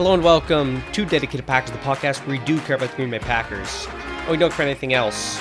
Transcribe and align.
Hello 0.00 0.14
and 0.14 0.24
welcome 0.24 0.82
to 0.92 1.04
Dedicated 1.04 1.46
Packers, 1.46 1.72
the 1.72 1.78
podcast 1.80 2.26
where 2.26 2.38
we 2.38 2.44
do 2.46 2.58
care 2.60 2.76
about 2.76 2.88
the 2.88 2.96
Green 2.96 3.10
Bay 3.10 3.18
Packers. 3.18 3.86
Oh, 4.26 4.28
we 4.30 4.38
don't 4.38 4.50
care 4.50 4.64
anything 4.64 4.94
else. 4.94 5.38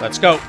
Let's 0.00 0.18
go. 0.18 0.40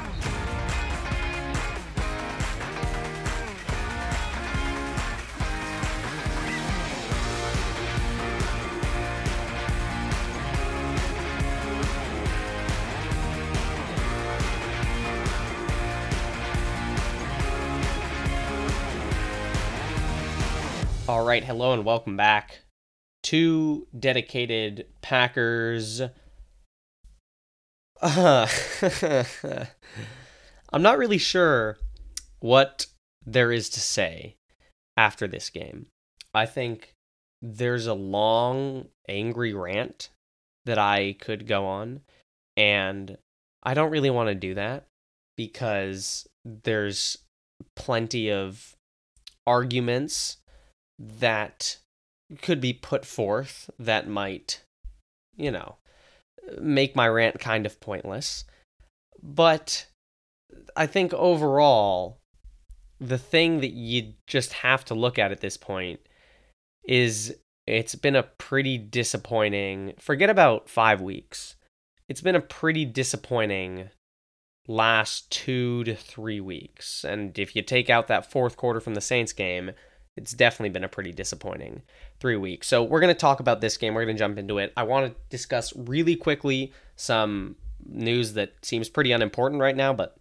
All 21.07 21.23
right, 21.23 21.43
hello 21.43 21.73
and 21.73 21.85
welcome 21.85 22.17
back 22.17 22.61
to 23.31 23.87
dedicated 23.97 24.87
Packers. 25.01 26.01
Uh, 28.01 28.47
I'm 30.73 30.81
not 30.81 30.97
really 30.97 31.17
sure 31.17 31.77
what 32.41 32.87
there 33.25 33.53
is 33.53 33.69
to 33.69 33.79
say 33.79 34.35
after 34.97 35.29
this 35.29 35.49
game. 35.49 35.85
I 36.33 36.45
think 36.45 36.93
there's 37.41 37.87
a 37.87 37.93
long, 37.93 38.87
angry 39.07 39.53
rant 39.53 40.09
that 40.65 40.77
I 40.77 41.15
could 41.17 41.47
go 41.47 41.65
on, 41.67 42.01
and 42.57 43.17
I 43.63 43.73
don't 43.75 43.91
really 43.91 44.09
want 44.09 44.27
to 44.27 44.35
do 44.35 44.55
that 44.55 44.87
because 45.37 46.27
there's 46.43 47.17
plenty 47.77 48.29
of 48.29 48.75
arguments 49.47 50.35
that 50.99 51.77
could 52.41 52.61
be 52.61 52.73
put 52.73 53.05
forth 53.05 53.69
that 53.79 54.07
might, 54.07 54.63
you 55.35 55.51
know, 55.51 55.77
make 56.59 56.95
my 56.95 57.07
rant 57.07 57.39
kind 57.39 57.65
of 57.65 57.79
pointless. 57.79 58.45
But 59.21 59.87
I 60.75 60.87
think 60.87 61.13
overall, 61.13 62.19
the 62.99 63.17
thing 63.17 63.61
that 63.61 63.73
you 63.73 64.13
just 64.27 64.53
have 64.53 64.85
to 64.85 64.93
look 64.93 65.17
at 65.17 65.31
at 65.31 65.41
this 65.41 65.57
point 65.57 65.99
is 66.83 67.35
it's 67.67 67.95
been 67.95 68.15
a 68.15 68.23
pretty 68.23 68.77
disappointing, 68.77 69.93
forget 69.99 70.29
about 70.29 70.69
five 70.69 71.01
weeks. 71.01 71.55
It's 72.07 72.21
been 72.21 72.35
a 72.35 72.41
pretty 72.41 72.85
disappointing 72.85 73.89
last 74.67 75.31
two 75.31 75.83
to 75.83 75.95
three 75.95 76.39
weeks. 76.39 77.03
And 77.03 77.37
if 77.37 77.55
you 77.55 77.61
take 77.61 77.89
out 77.89 78.07
that 78.07 78.29
fourth 78.29 78.57
quarter 78.57 78.79
from 78.79 78.93
the 78.93 79.01
Saints 79.01 79.33
game, 79.33 79.71
it's 80.17 80.33
definitely 80.33 80.69
been 80.69 80.83
a 80.83 80.89
pretty 80.89 81.11
disappointing 81.11 81.81
three 82.19 82.35
weeks. 82.35 82.67
So 82.67 82.83
we're 82.83 82.99
going 82.99 83.13
to 83.13 83.19
talk 83.19 83.39
about 83.39 83.61
this 83.61 83.77
game. 83.77 83.93
We're 83.93 84.05
going 84.05 84.17
to 84.17 84.19
jump 84.19 84.37
into 84.37 84.57
it. 84.57 84.73
I 84.75 84.83
want 84.83 85.07
to 85.07 85.15
discuss 85.29 85.73
really 85.75 86.15
quickly 86.15 86.73
some 86.95 87.55
news 87.85 88.33
that 88.33 88.53
seems 88.61 88.89
pretty 88.89 89.11
unimportant 89.11 89.61
right 89.61 89.75
now, 89.75 89.93
but 89.93 90.17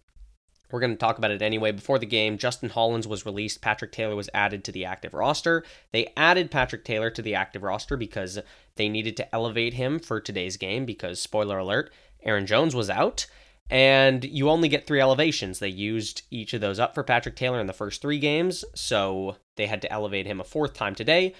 we're 0.71 0.79
going 0.79 0.93
to 0.93 0.97
talk 0.97 1.17
about 1.17 1.31
it 1.31 1.41
anyway. 1.41 1.73
Before 1.73 1.99
the 1.99 2.05
game, 2.05 2.37
Justin 2.37 2.69
Hollins 2.69 3.07
was 3.07 3.25
released. 3.25 3.61
Patrick 3.61 3.91
Taylor 3.91 4.15
was 4.15 4.29
added 4.33 4.63
to 4.63 4.71
the 4.71 4.85
active 4.85 5.13
roster. 5.13 5.65
They 5.91 6.13
added 6.15 6.49
Patrick 6.49 6.85
Taylor 6.85 7.09
to 7.09 7.21
the 7.21 7.35
active 7.35 7.63
roster 7.63 7.97
because 7.97 8.39
they 8.77 8.87
needed 8.87 9.17
to 9.17 9.35
elevate 9.35 9.73
him 9.73 9.99
for 9.99 10.21
today's 10.21 10.55
game 10.55 10.85
because, 10.85 11.19
spoiler 11.19 11.57
alert, 11.57 11.91
Aaron 12.23 12.45
Jones 12.45 12.73
was 12.73 12.89
out 12.89 13.27
and 13.71 14.25
you 14.25 14.49
only 14.49 14.67
get 14.67 14.85
three 14.85 14.99
elevations. 14.99 15.59
They 15.59 15.69
used 15.69 16.23
each 16.29 16.53
of 16.53 16.59
those 16.59 16.77
up 16.77 16.93
for 16.93 17.03
Patrick 17.03 17.37
Taylor 17.37 17.61
in 17.61 17.67
the 17.67 17.73
first 17.73 18.01
three 18.01 18.19
games, 18.19 18.65
so 18.75 19.37
they 19.55 19.65
had 19.65 19.81
to 19.83 19.91
elevate 19.91 20.27
him 20.27 20.41
a 20.41 20.43
fourth 20.43 20.73
time 20.73 20.93
today. 20.93 21.33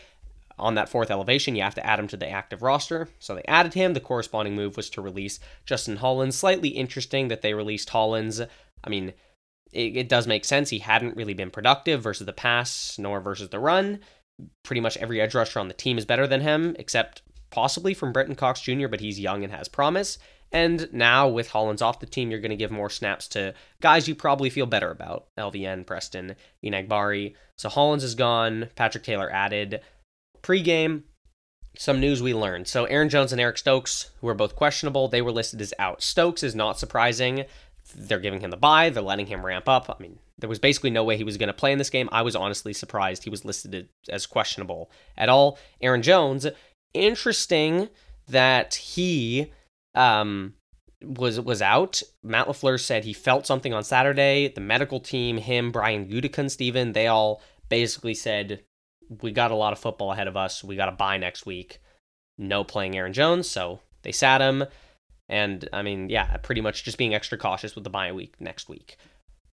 On 0.58 0.76
that 0.76 0.88
fourth 0.88 1.12
elevation, 1.12 1.56
you 1.56 1.62
have 1.62 1.76
to 1.76 1.86
add 1.86 2.00
him 2.00 2.08
to 2.08 2.18
the 2.18 2.30
active 2.30 2.62
roster. 2.62 3.10
So 3.20 3.36
they 3.36 3.44
added 3.48 3.74
him. 3.74 3.94
The 3.94 4.00
corresponding 4.00 4.56
move 4.56 4.78
was 4.78 4.90
to 4.92 5.02
release 5.02 5.40
Justin 5.66 5.98
Hollins. 5.98 6.36
Slightly 6.36 6.70
interesting 6.70 7.28
that 7.28 7.42
they 7.42 7.54
released 7.54 7.90
Hollins. 7.90 8.42
I 8.84 8.90
mean, 8.90 9.14
it, 9.74 9.98
it 9.98 10.10
does 10.10 10.28
make 10.28 10.46
sense. 10.46 10.70
He 10.70 10.80
hadn't 10.80 11.18
really 11.18 11.34
been 11.34 11.52
productive 11.52 12.02
versus 12.02 12.26
the 12.26 12.34
pass 12.34 12.98
nor 12.98 13.20
versus 13.20 13.50
the 13.50 13.60
run. 13.60 14.00
Pretty 14.64 14.82
much 14.82 14.98
every 14.98 15.20
edge 15.20 15.36
rusher 15.36 15.60
on 15.60 15.68
the 15.68 15.74
team 15.74 15.98
is 15.98 16.06
better 16.06 16.28
than 16.28 16.42
him, 16.42 16.76
except 16.80 17.24
possibly 17.50 17.94
from 17.94 18.14
Brenton 18.14 18.36
Cox 18.36 18.62
Jr., 18.62 18.88
but 18.88 19.02
he's 19.02 19.20
young 19.20 19.44
and 19.44 19.52
has 19.52 19.68
promise. 19.68 20.18
And 20.52 20.90
now 20.92 21.30
with 21.30 21.50
Hollins 21.50 21.82
off 21.82 22.00
the 22.00 22.06
team, 22.06 22.30
you're 22.30 22.42
going 22.42 22.52
to 22.52 22.58
give 22.58 22.72
more 22.72 22.90
snaps 22.90 23.28
to 23.30 23.54
guys 23.82 24.08
you 24.08 24.16
probably 24.16 24.50
feel 24.50 24.66
better 24.66 24.92
about 24.92 25.28
LVN, 25.38 25.86
Preston, 25.86 26.36
Enagbare. 26.64 27.36
So 27.58 27.70
Hollins 27.70 28.04
is 28.04 28.16
gone. 28.16 28.68
Patrick 28.76 29.04
Taylor 29.04 29.32
added. 29.32 29.82
Pre-game, 30.42 31.06
some 31.78 32.00
news 32.00 32.22
we 32.22 32.34
learned. 32.34 32.68
So 32.68 32.86
Aaron 32.86 33.10
Jones 33.10 33.32
and 33.32 33.40
Eric 33.40 33.58
Stokes, 33.58 34.10
who 34.20 34.28
are 34.28 34.34
both 34.34 34.56
questionable, 34.56 35.08
they 35.08 35.22
were 35.22 35.32
listed 35.32 35.62
as 35.62 35.74
out. 35.80 36.02
Stokes 36.02 36.44
is 36.44 36.56
not 36.56 36.80
surprising. 36.80 37.46
They're 37.96 38.20
giving 38.20 38.42
him 38.42 38.52
the 38.52 38.58
bye. 38.58 38.90
They're 38.90 39.04
letting 39.04 39.28
him 39.28 39.46
ramp 39.46 39.70
up. 39.70 39.90
I 39.90 40.02
mean, 40.02 40.20
there 40.38 40.50
was 40.50 40.60
basically 40.60 40.90
no 40.90 41.04
way 41.04 41.16
he 41.18 41.24
was 41.24 41.38
going 41.38 41.48
to 41.48 41.54
play 41.54 41.72
in 41.72 41.78
this 41.78 41.90
game. 41.90 42.10
I 42.12 42.24
was 42.24 42.36
honestly 42.36 42.74
surprised 42.74 43.24
he 43.24 43.30
was 43.30 43.46
listed 43.46 43.90
as 44.10 44.26
questionable 44.26 44.92
at 45.18 45.30
all. 45.30 45.58
Aaron 45.82 46.02
Jones, 46.02 46.48
interesting 46.94 47.90
that 48.28 48.76
he 48.76 49.52
um, 49.96 50.54
was 51.04 51.40
was 51.40 51.62
out. 51.62 52.02
Matt 52.24 52.48
LaFleur 52.48 52.80
said 52.80 53.04
he 53.04 53.14
felt 53.14 53.46
something 53.46 53.74
on 53.74 53.84
Saturday. 53.84 54.48
The 54.48 54.62
medical 54.62 55.00
team, 55.00 55.38
him, 55.38 55.72
Brian 55.72 56.08
Gutekunst, 56.08 56.52
Steven, 56.52 56.94
they 56.94 57.08
all 57.08 57.42
basically 57.70 58.14
said 58.14 58.64
we 59.22 59.32
got 59.32 59.52
a 59.52 59.56
lot 59.56 59.74
of 59.74 59.80
football 59.80 60.12
ahead 60.12 60.28
of 60.28 60.38
us. 60.38 60.64
We 60.64 60.76
got 60.76 60.86
to 60.86 60.94
bye 60.94 61.18
next 61.18 61.46
week. 61.46 61.82
No 62.38 62.64
playing 62.64 62.96
Aaron 62.96 63.14
Jones, 63.14 63.50
so 63.50 63.82
they 64.04 64.12
sat 64.12 64.42
him. 64.42 64.66
And 65.28 65.68
I 65.74 65.82
mean, 65.82 66.10
yeah, 66.10 66.38
pretty 66.38 66.62
much 66.62 66.84
just 66.84 66.98
being 66.98 67.14
extra 67.14 67.38
cautious 67.38 67.76
with 67.76 67.84
the 67.84 67.90
bye 67.90 68.12
week 68.12 68.36
next 68.40 68.70
week. 68.70 68.98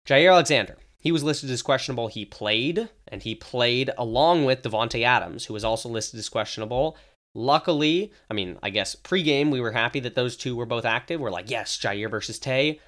Jaire 0.08 0.32
Alexander, 0.32 0.78
he 1.00 1.12
was 1.12 1.24
listed 1.24 1.50
as 1.50 1.62
questionable. 1.62 2.08
He 2.08 2.26
played, 2.26 2.90
and 3.08 3.24
he 3.24 3.36
played 3.36 3.92
along 3.98 4.46
with 4.46 4.64
Davante 4.64 5.04
Adams, 5.04 5.46
who 5.46 5.54
was 5.54 5.64
also 5.64 5.90
listed 5.90 6.20
as 6.20 6.30
questionable. 6.30 6.98
Luckily, 7.34 8.12
I 8.30 8.34
mean, 8.34 8.58
I 8.62 8.70
guess 8.70 8.96
pregame, 8.96 9.52
we 9.52 9.62
were 9.62 9.72
happy 9.72 10.00
that 10.02 10.16
those 10.16 10.36
two 10.36 10.56
were 10.56 10.66
both 10.66 10.86
active. 10.86 11.20
We're 11.20 11.32
like, 11.32 11.50
yes, 11.50 11.78
Jaire 11.78 12.10
versus 12.10 12.40
Tay. 12.40 12.80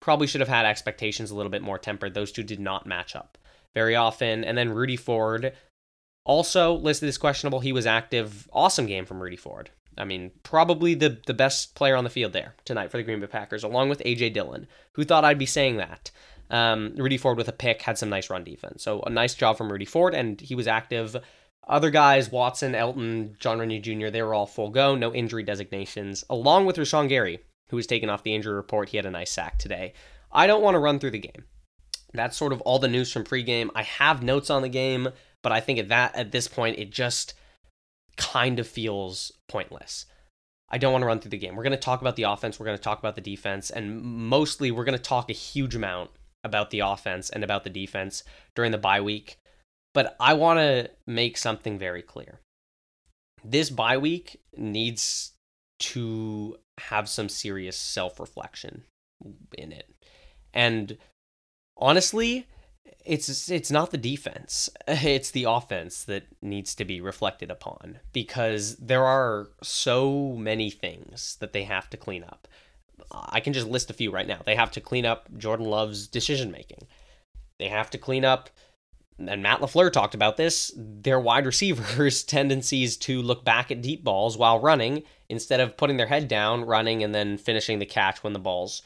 Probably 0.00 0.26
should 0.26 0.40
have 0.40 0.48
had 0.48 0.66
expectations 0.66 1.30
a 1.30 1.34
little 1.34 1.50
bit 1.50 1.62
more 1.62 1.78
tempered. 1.78 2.14
Those 2.14 2.30
two 2.30 2.42
did 2.42 2.60
not 2.60 2.86
match 2.86 3.16
up 3.16 3.38
very 3.74 3.96
often. 3.96 4.44
And 4.44 4.56
then 4.56 4.70
Rudy 4.70 4.96
Ford, 4.96 5.52
also 6.28 6.74
listed 6.74 7.08
as 7.08 7.18
questionable. 7.18 7.60
He 7.60 7.72
was 7.72 7.86
active. 7.86 8.48
Awesome 8.52 8.86
game 8.86 9.06
from 9.06 9.20
Rudy 9.20 9.36
Ford. 9.36 9.70
I 9.96 10.04
mean, 10.04 10.30
probably 10.44 10.94
the, 10.94 11.18
the 11.26 11.34
best 11.34 11.74
player 11.74 11.96
on 11.96 12.04
the 12.04 12.10
field 12.10 12.32
there 12.32 12.54
tonight 12.64 12.90
for 12.90 12.98
the 12.98 13.02
Green 13.02 13.18
Bay 13.18 13.26
Packers, 13.26 13.64
along 13.64 13.88
with 13.88 14.02
A.J. 14.04 14.30
Dillon. 14.30 14.68
Who 14.92 15.04
thought 15.04 15.24
I'd 15.24 15.38
be 15.38 15.46
saying 15.46 15.78
that? 15.78 16.12
Um, 16.50 16.94
Rudy 16.96 17.16
Ford 17.16 17.36
with 17.36 17.48
a 17.48 17.52
pick 17.52 17.82
had 17.82 17.98
some 17.98 18.10
nice 18.10 18.30
run 18.30 18.44
defense. 18.44 18.82
So 18.82 19.00
a 19.02 19.10
nice 19.10 19.34
job 19.34 19.58
from 19.58 19.72
Rudy 19.72 19.84
Ford, 19.86 20.14
and 20.14 20.40
he 20.40 20.54
was 20.54 20.68
active 20.68 21.16
other 21.66 21.90
guys, 21.90 22.30
Watson, 22.30 22.72
Elgton, 22.72 23.38
John 23.38 23.58
Runyan 23.58 23.82
Jr., 23.82 24.10
they 24.10 24.22
were 24.22 24.34
all 24.34 24.46
full 24.46 24.70
go, 24.70 24.94
no 24.94 25.12
injury 25.12 25.42
designations, 25.42 26.24
along 26.30 26.66
with 26.66 26.76
Rashan 26.76 27.08
Gary, 27.08 27.40
who 27.68 27.76
was 27.76 27.86
taken 27.86 28.08
off 28.08 28.22
the 28.22 28.34
injury 28.34 28.54
report. 28.54 28.88
He 28.88 28.96
had 28.96 29.06
a 29.06 29.10
nice 29.10 29.30
sack 29.30 29.58
today. 29.58 29.92
I 30.32 30.46
don't 30.46 30.62
want 30.62 30.74
to 30.74 30.80
run 30.80 30.98
through 30.98 31.10
the 31.12 31.18
game. 31.18 31.44
That's 32.14 32.36
sort 32.36 32.52
of 32.52 32.60
all 32.62 32.78
the 32.78 32.88
news 32.88 33.12
from 33.12 33.24
pregame. 33.24 33.70
I 33.74 33.82
have 33.82 34.22
notes 34.22 34.50
on 34.50 34.62
the 34.62 34.68
game, 34.68 35.08
but 35.42 35.52
I 35.52 35.60
think 35.60 35.78
at 35.78 35.88
that 35.88 36.14
at 36.14 36.32
this 36.32 36.48
point 36.48 36.78
it 36.78 36.90
just 36.90 37.34
kind 38.16 38.58
of 38.58 38.66
feels 38.66 39.32
pointless. 39.48 40.06
I 40.70 40.78
don't 40.78 40.92
want 40.92 41.02
to 41.02 41.06
run 41.06 41.20
through 41.20 41.30
the 41.30 41.38
game. 41.38 41.56
We're 41.56 41.62
going 41.62 41.70
to 41.72 41.78
talk 41.78 42.00
about 42.00 42.16
the 42.16 42.24
offense, 42.24 42.58
we're 42.58 42.66
going 42.66 42.78
to 42.78 42.82
talk 42.82 42.98
about 42.98 43.14
the 43.14 43.20
defense, 43.20 43.70
and 43.70 44.02
mostly 44.02 44.70
we're 44.70 44.84
going 44.84 44.98
to 44.98 45.02
talk 45.02 45.30
a 45.30 45.34
huge 45.34 45.74
amount 45.74 46.10
about 46.44 46.70
the 46.70 46.80
offense 46.80 47.30
and 47.30 47.42
about 47.42 47.64
the 47.64 47.70
defense 47.70 48.22
during 48.54 48.72
the 48.72 48.78
bye 48.78 49.00
week. 49.00 49.38
But 49.98 50.14
I 50.20 50.34
want 50.34 50.60
to 50.60 50.90
make 51.08 51.36
something 51.36 51.76
very 51.76 52.02
clear. 52.02 52.38
This 53.44 53.68
bye 53.68 53.98
week 53.98 54.40
needs 54.56 55.32
to 55.80 56.56
have 56.78 57.08
some 57.08 57.28
serious 57.28 57.76
self 57.76 58.20
reflection 58.20 58.84
in 59.56 59.72
it. 59.72 59.90
And 60.54 60.98
honestly, 61.76 62.46
it's 63.04 63.50
it's 63.50 63.72
not 63.72 63.90
the 63.90 63.98
defense 63.98 64.70
it's 64.86 65.32
the 65.32 65.46
offense 65.48 66.04
that 66.04 66.26
needs 66.40 66.76
to 66.76 66.84
be 66.84 67.00
reflected 67.00 67.50
upon 67.50 67.98
because 68.12 68.76
there 68.76 69.04
are 69.04 69.48
so 69.64 70.32
many 70.38 70.70
things 70.70 71.36
that 71.40 71.52
they 71.52 71.64
have 71.64 71.90
to 71.90 71.96
clean 71.96 72.22
up 72.22 72.46
i 73.10 73.40
can 73.40 73.52
just 73.52 73.66
list 73.66 73.90
a 73.90 73.94
few 73.94 74.12
right 74.12 74.28
now 74.28 74.40
they 74.46 74.54
have 74.54 74.70
to 74.70 74.80
clean 74.80 75.04
up 75.04 75.28
jordan 75.36 75.66
love's 75.66 76.06
decision 76.06 76.50
making 76.50 76.86
they 77.58 77.68
have 77.68 77.90
to 77.90 77.98
clean 77.98 78.24
up 78.24 78.48
and 79.18 79.42
Matt 79.42 79.60
LaFleur 79.60 79.92
talked 79.92 80.14
about 80.14 80.36
this, 80.36 80.72
their 80.76 81.18
wide 81.18 81.46
receivers' 81.46 82.22
tendencies 82.24 82.96
to 82.98 83.20
look 83.20 83.44
back 83.44 83.70
at 83.70 83.82
deep 83.82 84.04
balls 84.04 84.36
while 84.36 84.60
running 84.60 85.02
instead 85.28 85.60
of 85.60 85.76
putting 85.76 85.96
their 85.96 86.06
head 86.06 86.28
down, 86.28 86.64
running, 86.64 87.02
and 87.02 87.14
then 87.14 87.36
finishing 87.36 87.78
the 87.78 87.86
catch 87.86 88.22
when 88.22 88.32
the 88.32 88.38
ball's 88.38 88.82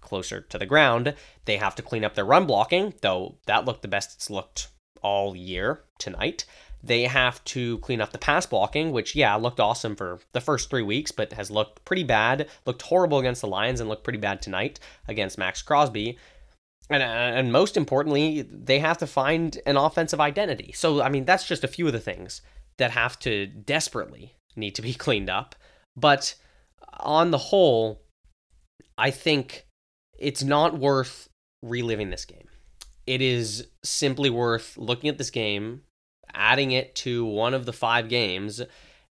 closer 0.00 0.40
to 0.40 0.58
the 0.58 0.66
ground. 0.66 1.14
They 1.44 1.56
have 1.56 1.74
to 1.76 1.82
clean 1.82 2.04
up 2.04 2.14
their 2.14 2.24
run 2.24 2.46
blocking, 2.46 2.94
though 3.02 3.36
that 3.46 3.64
looked 3.64 3.82
the 3.82 3.88
best 3.88 4.14
it's 4.14 4.30
looked 4.30 4.68
all 5.02 5.36
year 5.36 5.84
tonight. 5.98 6.44
They 6.82 7.04
have 7.04 7.42
to 7.44 7.78
clean 7.78 8.00
up 8.00 8.12
the 8.12 8.18
pass 8.18 8.46
blocking, 8.46 8.92
which, 8.92 9.16
yeah, 9.16 9.34
looked 9.34 9.58
awesome 9.58 9.96
for 9.96 10.20
the 10.32 10.40
first 10.40 10.70
three 10.70 10.82
weeks, 10.82 11.10
but 11.10 11.32
has 11.32 11.50
looked 11.50 11.84
pretty 11.84 12.04
bad, 12.04 12.48
looked 12.66 12.82
horrible 12.82 13.18
against 13.18 13.40
the 13.40 13.48
Lions, 13.48 13.80
and 13.80 13.88
looked 13.88 14.04
pretty 14.04 14.18
bad 14.18 14.40
tonight 14.40 14.78
against 15.08 15.38
Maxx 15.38 15.60
Crosby. 15.60 16.16
And, 16.90 17.02
uh, 17.02 17.06
and 17.06 17.52
most 17.52 17.76
importantly, 17.76 18.42
they 18.42 18.78
have 18.78 18.98
to 18.98 19.06
find 19.06 19.58
an 19.66 19.76
offensive 19.76 20.20
identity. 20.20 20.72
So, 20.74 21.02
I 21.02 21.08
mean, 21.08 21.24
that's 21.24 21.46
just 21.46 21.64
a 21.64 21.68
few 21.68 21.86
of 21.86 21.92
the 21.92 22.00
things 22.00 22.40
that 22.78 22.92
have 22.92 23.18
to 23.20 23.46
desperately 23.46 24.34
need 24.56 24.74
to 24.76 24.82
be 24.82 24.94
cleaned 25.06 25.30
up. 25.30 25.54
But 25.96 26.34
on 27.00 27.30
the 27.30 27.38
whole, 27.38 28.00
I 28.96 29.10
think 29.10 29.66
it's 30.18 30.42
not 30.42 30.78
worth 30.78 31.28
reliving 31.62 32.10
this 32.10 32.24
game. 32.24 32.48
It 33.06 33.22
is 33.22 33.66
simply 33.84 34.30
worth 34.30 34.76
looking 34.76 35.08
at 35.08 35.18
this 35.18 35.30
game, 35.30 35.82
adding 36.34 36.72
it 36.72 36.94
to 36.96 37.24
one 37.24 37.54
of 37.54 37.64
the 37.64 37.72
five 37.72 38.08
games, 38.08 38.60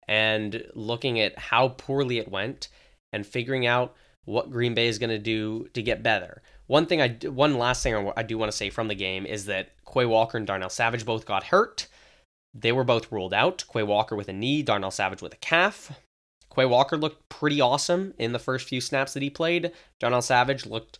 and 0.08 0.64
looking 0.75 1.19
at 1.20 1.38
how 1.38 1.69
poorly 1.69 2.19
it 2.19 2.31
went 2.31 2.69
and 3.12 3.26
figuring 3.26 3.67
out 3.67 3.94
what 4.25 4.50
Green 4.50 4.75
Bay 4.75 4.88
is 4.88 4.99
going 4.99 5.11
to 5.11 5.19
do 5.19 5.69
to 5.73 5.82
get 5.82 6.02
better. 6.02 6.43
One 6.66 6.86
thing 6.86 7.00
I 7.00 7.08
one 7.28 7.58
last 7.58 7.82
thing 7.82 8.12
I 8.16 8.22
do 8.22 8.38
want 8.38 8.50
to 8.50 8.56
say 8.56 8.70
from 8.70 8.88
the 8.88 8.94
game 8.94 9.24
is 9.24 9.46
that 9.46 9.70
Quay 9.92 10.06
Walker 10.06 10.36
and 10.36 10.46
Darnell 10.46 10.68
Savage 10.68 11.04
both 11.04 11.26
got 11.26 11.44
hurt. 11.44 11.86
They 12.54 12.72
were 12.72 12.84
both 12.84 13.12
ruled 13.12 13.34
out. 13.34 13.64
Quay 13.72 13.82
Walker 13.82 14.16
with 14.16 14.28
a 14.28 14.32
knee, 14.32 14.62
Darnell 14.62 14.90
Savage 14.90 15.22
with 15.22 15.34
a 15.34 15.38
calf. 15.38 15.92
Quay 16.54 16.64
Walker 16.64 16.96
looked 16.96 17.28
pretty 17.28 17.60
awesome 17.60 18.14
in 18.18 18.32
the 18.32 18.38
first 18.38 18.68
few 18.68 18.80
snaps 18.80 19.12
that 19.14 19.22
he 19.22 19.30
played. 19.30 19.72
Darnell 20.00 20.22
Savage 20.22 20.66
looked 20.66 20.98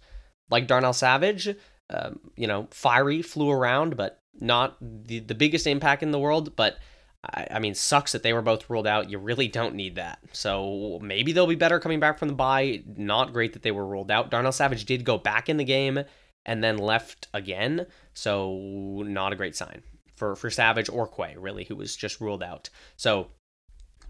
like 0.51 0.67
Darnell 0.67 0.93
Savage. 0.93 1.49
Um, 1.89 2.21
you 2.37 2.47
know, 2.47 2.69
fiery, 2.71 3.23
flew 3.23 3.51
around, 3.51 3.97
but 3.97 4.19
not 4.39 4.77
the, 4.81 5.21
the 5.21 5.35
biggest 5.35 5.67
impact 5.67 6.03
in 6.03 6.11
the 6.11 6.19
world. 6.19 6.55
But 6.57 6.77
I, 7.25 7.47
I 7.53 7.59
mean, 7.59 7.75
sucks 7.75 8.13
that 8.13 8.23
they 8.23 8.33
were 8.33 8.43
both 8.43 8.69
ruled 8.71 8.87
out. 8.87 9.11
You 9.11 9.19
really 9.19 9.49
don't 9.49 9.75
need 9.75 9.97
that. 9.97 10.19
So 10.33 10.99
maybe 11.03 11.33
they'll 11.33 11.47
be 11.47 11.55
better 11.55 11.81
coming 11.81 12.01
back 12.01 12.19
from 12.19 12.29
the 12.29 12.35
bye. 12.35 12.83
Not 12.97 13.33
great 13.33 13.53
that 13.55 13.63
they 13.63 13.73
were 13.73 13.87
ruled 13.87 14.11
out. 14.11 14.31
Darnell 14.31 14.53
Savage 14.53 14.85
did 14.85 15.05
go 15.05 15.19
back 15.19 15.49
in 15.49 15.57
the 15.57 15.65
game 15.65 16.05
and 16.45 16.63
then 16.63 16.79
left 16.79 17.29
again. 17.35 17.87
So 18.15 19.03
not 19.07 19.33
a 19.33 19.37
great 19.37 19.57
sign 19.57 19.83
for, 20.15 20.37
for 20.37 20.51
Savage 20.51 20.89
or 20.89 21.07
Quay, 21.07 21.37
really, 21.37 21.65
who 21.65 21.77
was 21.77 21.97
just 21.97 22.21
ruled 22.21 22.43
out. 22.43 22.71
So 22.97 23.29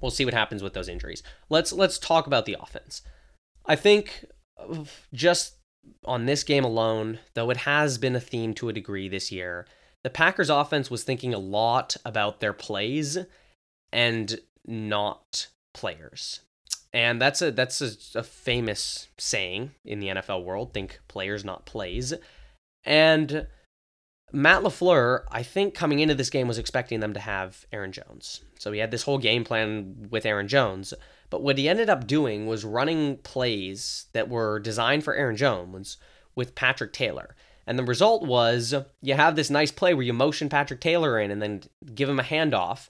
we'll 0.00 0.10
see 0.10 0.24
what 0.24 0.34
happens 0.34 0.62
with 0.62 0.74
those 0.74 0.88
injuries. 0.88 1.22
Let's 1.48 1.72
let's 1.72 1.98
talk 1.98 2.26
about 2.26 2.46
the 2.46 2.56
offense. 2.60 3.02
I 3.64 3.76
think 3.76 4.24
uh, 4.58 4.84
just 5.12 5.54
on 6.04 6.26
this 6.26 6.44
game 6.44 6.64
alone, 6.64 7.18
though 7.34 7.50
it 7.50 7.58
has 7.58 7.98
been 7.98 8.16
a 8.16 8.20
theme 8.20 8.54
to 8.54 8.68
a 8.68 8.72
degree 8.72 9.08
this 9.08 9.32
year, 9.32 9.66
the 10.06 10.10
Packers 10.10 10.50
offense 10.50 10.88
was 10.88 11.02
thinking 11.02 11.34
a 11.34 11.38
lot 11.40 11.96
about 12.04 12.38
their 12.38 12.52
plays 12.52 13.18
and 13.92 14.38
not 14.64 15.48
players. 15.74 16.42
And 16.92 17.20
that's 17.20 17.42
a 17.42 17.50
that's 17.50 17.80
a, 17.82 18.20
a 18.20 18.22
famous 18.22 19.08
saying 19.18 19.72
in 19.84 19.98
the 19.98 20.06
NFL 20.06 20.44
world, 20.44 20.72
think 20.72 21.00
players 21.08 21.44
not 21.44 21.66
plays. 21.66 22.14
And 22.84 23.48
Matt 24.32 24.62
LaFleur, 24.62 25.24
I 25.28 25.42
think 25.42 25.74
coming 25.74 25.98
into 25.98 26.14
this 26.14 26.30
game 26.30 26.46
was 26.46 26.58
expecting 26.58 27.00
them 27.00 27.14
to 27.14 27.20
have 27.20 27.66
Aaron 27.72 27.90
Jones. 27.90 28.42
So 28.60 28.70
he 28.70 28.78
had 28.78 28.92
this 28.92 29.02
whole 29.02 29.18
game 29.18 29.42
plan 29.42 30.06
with 30.08 30.24
Aaron 30.24 30.46
Jones. 30.46 30.94
But 31.30 31.42
what 31.42 31.58
he 31.58 31.68
ended 31.68 31.90
up 31.90 32.06
doing 32.06 32.46
was 32.46 32.64
running 32.64 33.16
plays 33.16 34.06
that 34.12 34.28
were 34.28 34.60
designed 34.60 35.02
for 35.02 35.14
Aaron 35.14 35.36
Jones 35.36 35.96
with 36.36 36.54
Patrick 36.54 36.92
Taylor. 36.92 37.34
And 37.66 37.78
the 37.78 37.84
result 37.84 38.24
was 38.24 38.74
you 39.02 39.14
have 39.14 39.36
this 39.36 39.50
nice 39.50 39.72
play 39.72 39.92
where 39.92 40.04
you 40.04 40.12
motion 40.12 40.48
Patrick 40.48 40.80
Taylor 40.80 41.18
in 41.18 41.30
and 41.30 41.42
then 41.42 41.62
give 41.94 42.08
him 42.08 42.20
a 42.20 42.24
handoff. 42.24 42.88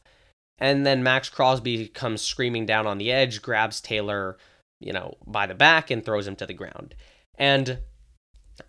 And 0.58 0.87
then 0.87 1.02
Maxx 1.02 1.28
Crosby 1.28 1.88
comes 1.88 2.23
screaming 2.23 2.67
down 2.67 2.87
on 2.87 2.99
the 2.99 3.12
edge, 3.12 3.43
grabs 3.43 3.81
Taylor, 3.81 4.37
you 4.81 4.93
know, 4.93 5.17
by 5.26 5.46
the 5.46 5.55
back 5.55 5.90
and 5.90 6.05
throws 6.05 6.26
him 6.26 6.37
to 6.37 6.46
the 6.46 6.55
ground. 6.55 6.94
And 7.38 7.78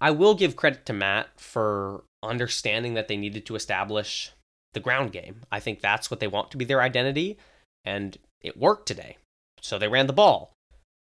I 0.01 0.11
will 0.11 0.35
give 0.35 0.55
credit 0.55 0.85
to 0.87 0.93
Matt 0.93 1.27
for 1.37 2.03
understanding 2.23 2.93
that 2.95 3.07
they 3.07 3.17
needed 3.17 3.45
to 3.45 3.55
establish 3.55 4.31
the 4.73 4.79
ground 4.79 5.11
game. 5.11 5.41
I 5.51 5.59
think 5.59 5.81
that's 5.81 6.11
what 6.11 6.19
they 6.19 6.27
want 6.27 6.51
to 6.51 6.57
be 6.57 6.65
their 6.65 6.81
identity, 6.81 7.37
and 7.85 8.17
it 8.41 8.57
worked 8.57 8.87
today. 8.87 9.17
So 9.61 9.77
they 9.77 9.87
ran 9.87 10.07
the 10.07 10.13
ball. 10.13 10.53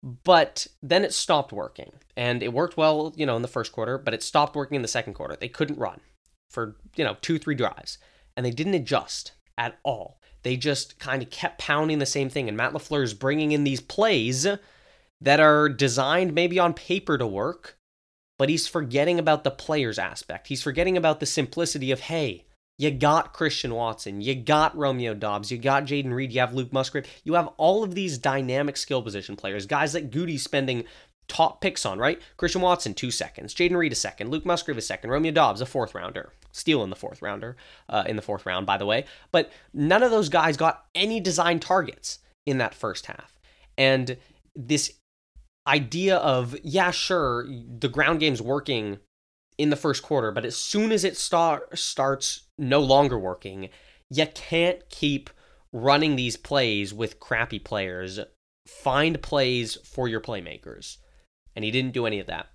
But 0.04 0.68
then 0.82 1.04
it 1.04 1.14
stopped 1.14 1.54
working. 1.54 1.94
And 2.18 2.44
it 2.44 2.54
worked 2.54 2.78
well, 2.78 3.14
you 3.16 3.26
know, 3.26 3.36
in 3.36 3.42
the 3.42 3.48
first 3.48 3.72
quarter, 3.72 3.98
but 3.98 4.14
it 4.14 4.24
stopped 4.24 4.56
working 4.56 4.76
in 4.76 4.82
the 4.82 4.88
second 4.88 5.14
quarter. 5.14 5.36
They 5.36 5.48
couldn't 5.48 5.80
run 5.80 6.02
for, 6.50 6.76
you 6.96 7.04
know, 7.04 7.18
two, 7.22 7.38
three 7.38 7.56
drives. 7.56 7.98
And 8.36 8.46
they 8.46 8.52
didn't 8.52 8.74
adjust 8.74 9.34
at 9.58 9.78
all. 9.84 10.20
They 10.44 10.58
just 10.58 11.00
kind 11.00 11.22
of 11.22 11.30
kept 11.30 11.60
pounding 11.60 12.00
the 12.00 12.06
same 12.06 12.30
thing. 12.30 12.48
And 12.48 12.58
Matt 12.58 12.74
LaFleur 12.74 13.04
is 13.04 13.14
bringing 13.14 13.52
in 13.52 13.64
these 13.64 13.82
plays 13.82 14.48
that 15.22 15.40
are 15.40 15.70
designed 15.70 16.34
maybe 16.34 16.58
on 16.58 16.74
paper 16.74 17.18
to 17.18 17.28
work, 17.28 17.78
but 18.40 18.50
he's 18.50 18.68
forgetting 18.68 19.20
about 19.20 19.44
the 19.44 19.52
players 19.52 20.00
aspect. 20.00 20.48
He's 20.48 20.64
forgetting 20.64 20.98
about 20.98 21.20
the 21.20 21.28
simplicity 21.28 21.92
of, 21.92 22.00
hey, 22.00 22.46
you 22.78 22.92
got 22.92 23.34
Christian 23.34 23.74
Watson, 23.74 24.22
you 24.22 24.36
got 24.36 24.76
Romeo 24.76 25.14
Doubs. 25.14 25.52
you 25.52 25.58
got 25.58 25.86
Jayden 25.86 26.14
Reed, 26.14 26.32
you 26.32 26.40
have 26.40 26.54
Luke 26.54 26.74
Musgrave. 26.74 27.08
You 27.24 27.34
have 27.36 27.50
all 27.58 27.84
of 27.84 27.96
these 27.96 28.18
dynamic 28.18 28.78
skill 28.78 29.02
position 29.02 29.36
players, 29.36 29.66
guys 29.66 29.94
that 29.94 30.12
Gutey's 30.12 30.44
spending 30.44 30.86
top 31.28 31.62
picks 31.62 31.86
on, 31.86 32.00
right? 32.00 32.22
Christian 32.38 32.62
Watson, 32.62 32.94
two 32.94 33.12
seconds. 33.12 33.54
Jayden 33.54 33.78
Reed, 33.78 33.92
a 33.92 33.96
second. 33.96 34.30
Luke 34.30 34.46
Musgrave, 34.46 34.78
a 34.78 34.82
second. 34.82 35.12
Romeo 35.12 35.32
Doubs, 35.32 35.62
a 35.62 35.66
fourth 35.66 35.96
rounder. 35.96 36.34
Steal 36.52 36.84
in 36.84 36.90
the 36.90 36.96
fourth 36.96 37.22
rounder, 37.22 37.56
uh, 37.88 38.04
in 38.08 38.18
the 38.18 38.22
fourth 38.22 38.46
round, 38.46 38.66
by 38.66 38.78
the 38.78 38.86
way. 38.86 39.06
But 39.32 39.52
none 39.74 40.04
of 40.04 40.12
those 40.12 40.28
guys 40.28 40.58
got 40.58 40.86
any 40.94 41.20
design 41.20 41.60
targets 41.60 42.20
in 42.46 42.58
that 42.58 42.74
first 42.74 43.06
half. 43.06 43.40
And 43.78 44.18
this 44.56 44.94
idea 45.68 46.18
of 46.18 46.56
yeah 46.64 46.92
sure 46.92 47.46
the 47.46 47.88
ground 47.88 48.20
game's 48.20 48.42
working 48.42 48.98
in 49.62 49.70
the 49.70 49.76
first 49.76 50.04
quarter 50.04 50.32
but 50.32 50.46
as 50.46 50.56
soon 50.56 50.92
as 50.92 51.04
it 51.04 51.16
start 51.16 51.78
starts 51.78 52.44
no 52.58 52.80
longer 52.80 53.18
working 53.18 53.70
you 54.10 54.26
can't 54.34 54.90
keep 54.90 55.30
running 55.72 56.16
these 56.16 56.36
plays 56.36 56.94
with 56.94 57.20
crappy 57.20 57.60
players 57.60 58.20
find 58.68 59.22
plays 59.22 59.76
for 59.84 60.08
your 60.08 60.22
playmakers 60.22 60.98
and 61.56 61.64
he 61.64 61.72
didn't 61.72 61.94
do 61.94 62.06
any 62.06 62.20
of 62.20 62.28
that 62.28 62.48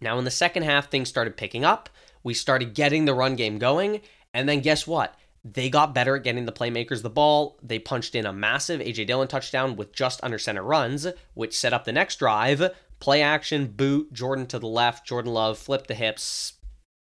now 0.00 0.18
in 0.18 0.24
the 0.24 0.30
second 0.30 0.62
half 0.62 0.90
things 0.90 1.08
started 1.08 1.36
picking 1.36 1.64
up 1.64 1.88
we 2.22 2.34
started 2.34 2.74
getting 2.74 3.04
the 3.04 3.14
run 3.14 3.36
game 3.36 3.58
going 3.58 4.00
and 4.32 4.48
then 4.48 4.60
guess 4.60 4.86
what 4.86 5.16
they 5.44 5.68
got 5.68 5.94
better 5.94 6.16
at 6.16 6.24
getting 6.24 6.46
the 6.46 6.52
playmakers 6.52 7.02
the 7.02 7.10
ball. 7.10 7.58
They 7.62 7.78
punched 7.78 8.14
in 8.14 8.24
a 8.24 8.32
massive 8.32 8.80
A.J. 8.80 9.04
Dillon 9.04 9.28
touchdown 9.28 9.76
with 9.76 9.92
just 9.92 10.24
under 10.24 10.38
center 10.38 10.62
runs, 10.62 11.06
which 11.34 11.56
set 11.56 11.74
up 11.74 11.84
the 11.84 11.92
next 11.92 12.18
drive. 12.18 12.70
Play 13.04 13.20
action, 13.20 13.66
boot, 13.66 14.14
Jordan 14.14 14.46
to 14.46 14.58
the 14.58 14.66
left, 14.66 15.06
Jordan 15.06 15.34
Love, 15.34 15.58
flip 15.58 15.88
the 15.88 15.94
hips, 15.94 16.54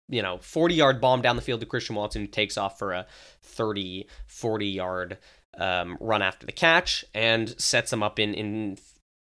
you 0.08 0.22
know, 0.22 0.38
40 0.38 0.76
yard 0.76 1.02
bomb 1.02 1.24
down 1.24 1.36
the 1.36 1.42
field 1.42 1.60
to 1.62 1.66
Christian 1.66 1.96
Watson, 1.96 2.22
who 2.22 2.28
takes 2.28 2.56
off 2.56 2.78
for 2.78 2.94
a 2.94 3.08
30, 3.42 4.08
40 4.28 4.68
yard 4.68 5.18
um, 5.58 5.98
run 6.00 6.22
after 6.22 6.46
the 6.46 6.52
catch 6.52 7.04
and 7.16 7.60
sets 7.60 7.90
them 7.90 8.04
up 8.04 8.20
in, 8.20 8.36
in 8.36 8.78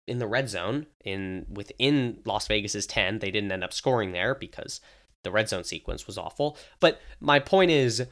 in 0.08 0.18
the 0.18 0.26
red 0.26 0.50
zone 0.50 0.88
in 1.06 1.46
within 1.48 2.22
Las 2.26 2.48
Vegas's 2.48 2.88
10. 2.88 3.20
They 3.20 3.30
didn't 3.30 3.52
end 3.52 3.64
up 3.64 3.72
scoring 3.72 4.12
there 4.12 4.34
because 4.34 4.82
the 5.24 5.30
red 5.30 5.48
zone 5.50 5.64
sequence 5.64 6.08
was 6.08 6.18
awful. 6.18 6.58
But 6.80 7.00
my 7.20 7.38
point 7.38 7.70
is 7.70 8.04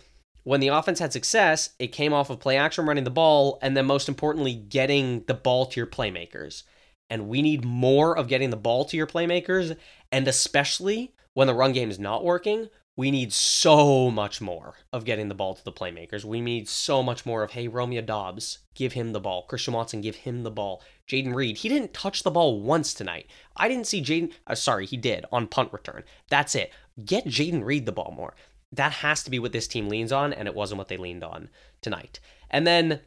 when 0.44 0.60
the 0.60 0.68
offense 0.68 1.00
had 1.00 1.14
success, 1.14 1.72
it 1.80 1.88
came 1.88 2.14
off 2.14 2.30
of 2.30 2.40
play 2.40 2.58
action 2.58 2.86
running 2.86 3.06
the 3.06 3.10
ball, 3.10 3.58
and 3.64 3.76
then 3.76 3.88
most 3.88 4.08
importantly, 4.08 4.54
getting 4.54 5.24
the 5.26 5.34
ball 5.34 5.66
to 5.66 5.80
your 5.80 5.88
playmakers. 5.88 6.62
And 7.10 7.28
we 7.28 7.42
need 7.42 7.64
more 7.64 8.18
of 8.18 8.28
getting 8.28 8.50
the 8.50 8.58
ball 8.58 8.86
to 8.86 8.98
your 8.98 9.08
playmakers, 9.08 9.78
and 10.12 10.28
especially 10.28 11.14
when 11.34 11.48
the 11.48 11.54
run 11.54 11.74
game 11.74 11.92
is 11.92 12.00
not 12.00 12.24
working, 12.24 12.70
we 12.98 13.12
need 13.12 13.34
so 13.34 14.10
much 14.10 14.40
more 14.40 14.76
of 14.94 15.04
getting 15.04 15.28
the 15.28 15.36
ball 15.36 15.54
to 15.54 15.64
the 15.64 15.72
playmakers. 15.72 16.24
We 16.24 16.40
need 16.40 16.70
so 16.70 17.04
much 17.04 17.26
more 17.26 17.44
of, 17.44 17.52
hey, 17.52 17.68
Romeo 17.68 18.02
Doubs, 18.02 18.60
give 18.74 18.94
him 18.94 19.12
the 19.12 19.20
ball. 19.20 19.44
Christian 19.44 19.74
Watson, 19.74 20.02
give 20.02 20.16
him 20.16 20.44
the 20.44 20.52
ball. 20.52 20.82
Jayden 21.08 21.36
Reed, 21.36 21.58
he 21.58 21.70
didn't 21.70 21.94
touch 21.94 22.24
the 22.24 22.32
ball 22.32 22.62
once 22.62 22.94
tonight. 22.94 23.28
I 23.58 23.68
didn't 23.68 23.88
see 23.88 24.02
Jayden, 24.02 24.32
uh, 24.48 24.56
sorry, 24.56 24.86
he 24.86 24.98
did 24.98 25.26
on 25.32 25.48
punt 25.48 25.74
return. 25.74 26.04
That's 26.30 26.56
it. 26.56 26.72
Get 27.04 27.26
Jayden 27.26 27.66
Reed 27.66 27.86
the 27.86 27.92
ball 27.92 28.14
more 28.16 28.34
that 28.76 28.92
has 28.92 29.24
to 29.24 29.32
be 29.32 29.40
what 29.40 29.52
this 29.52 29.68
team 29.68 29.90
leans 29.90 30.12
on, 30.12 30.34
and 30.34 30.48
it 30.48 30.56
wasn't 30.56 30.78
what 30.78 30.88
they 30.88 30.98
leaned 30.98 31.24
on 31.24 31.50
tonight. 31.82 32.20
And 32.50 32.66
then 32.66 33.02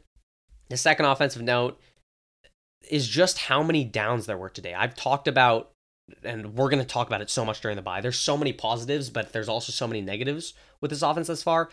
the 0.69 0.77
second 0.77 1.05
offensive 1.05 1.41
note 1.41 1.79
is 2.89 3.07
just 3.07 3.37
how 3.37 3.63
many 3.63 3.83
downs 3.83 4.25
there 4.25 4.37
were 4.37 4.49
today. 4.49 4.73
I've 4.73 4.95
talked 4.95 5.27
about, 5.27 5.71
and 6.23 6.55
we're 6.55 6.69
going 6.69 6.83
to 6.83 6.87
talk 6.87 7.07
about 7.07 7.21
it 7.21 7.29
so 7.29 7.45
much 7.45 7.61
during 7.61 7.75
the 7.75 7.81
bye. 7.81 8.01
There's 8.01 8.19
so 8.19 8.37
many 8.37 8.53
positives, 8.53 9.09
but 9.09 9.31
there's 9.31 9.49
also 9.49 9.71
so 9.71 9.87
many 9.87 10.01
negatives 10.01 10.53
with 10.81 10.91
this 10.91 11.01
offense 11.01 11.27
thus 11.27 11.43
far. 11.43 11.69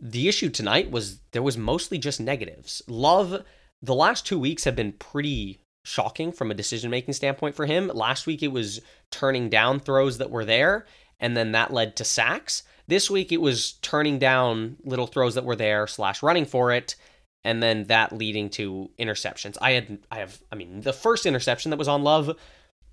The 0.00 0.28
issue 0.28 0.50
tonight 0.50 0.90
was 0.90 1.20
there 1.32 1.42
was 1.42 1.56
mostly 1.56 1.98
just 1.98 2.20
negatives. 2.20 2.82
Love, 2.86 3.44
the 3.82 3.94
last 3.94 4.26
two 4.26 4.38
weeks 4.38 4.64
have 4.64 4.76
been 4.76 4.92
pretty 4.92 5.60
shocking 5.84 6.32
from 6.32 6.50
a 6.50 6.54
decision 6.54 6.90
making 6.90 7.14
standpoint 7.14 7.54
for 7.54 7.66
him. 7.66 7.90
Last 7.94 8.26
week 8.26 8.42
it 8.42 8.48
was 8.48 8.80
turning 9.10 9.48
down 9.48 9.78
throws 9.78 10.18
that 10.18 10.30
were 10.30 10.44
there, 10.44 10.86
and 11.20 11.36
then 11.36 11.52
that 11.52 11.72
led 11.72 11.96
to 11.96 12.04
sacks. 12.04 12.62
This 12.88 13.10
week 13.10 13.32
it 13.32 13.40
was 13.40 13.74
turning 13.82 14.18
down 14.18 14.76
little 14.84 15.06
throws 15.06 15.34
that 15.34 15.44
were 15.44 15.56
there 15.56 15.86
slash 15.86 16.22
running 16.22 16.44
for 16.44 16.72
it, 16.72 16.96
and 17.46 17.62
then 17.62 17.84
that 17.84 18.10
leading 18.10 18.50
to 18.50 18.90
interceptions. 18.98 19.56
I 19.60 19.70
had 19.70 19.98
I 20.10 20.18
have 20.18 20.42
I 20.50 20.56
mean 20.56 20.80
the 20.80 20.92
first 20.92 21.26
interception 21.26 21.70
that 21.70 21.78
was 21.78 21.86
on 21.86 22.02
Love, 22.02 22.36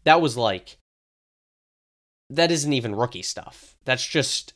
that 0.03 0.21
was 0.21 0.37
like 0.37 0.77
that 2.29 2.51
isn't 2.51 2.71
even 2.71 2.95
rookie 2.95 3.23
stuff. 3.23 3.75
That's 3.83 4.05
just 4.05 4.53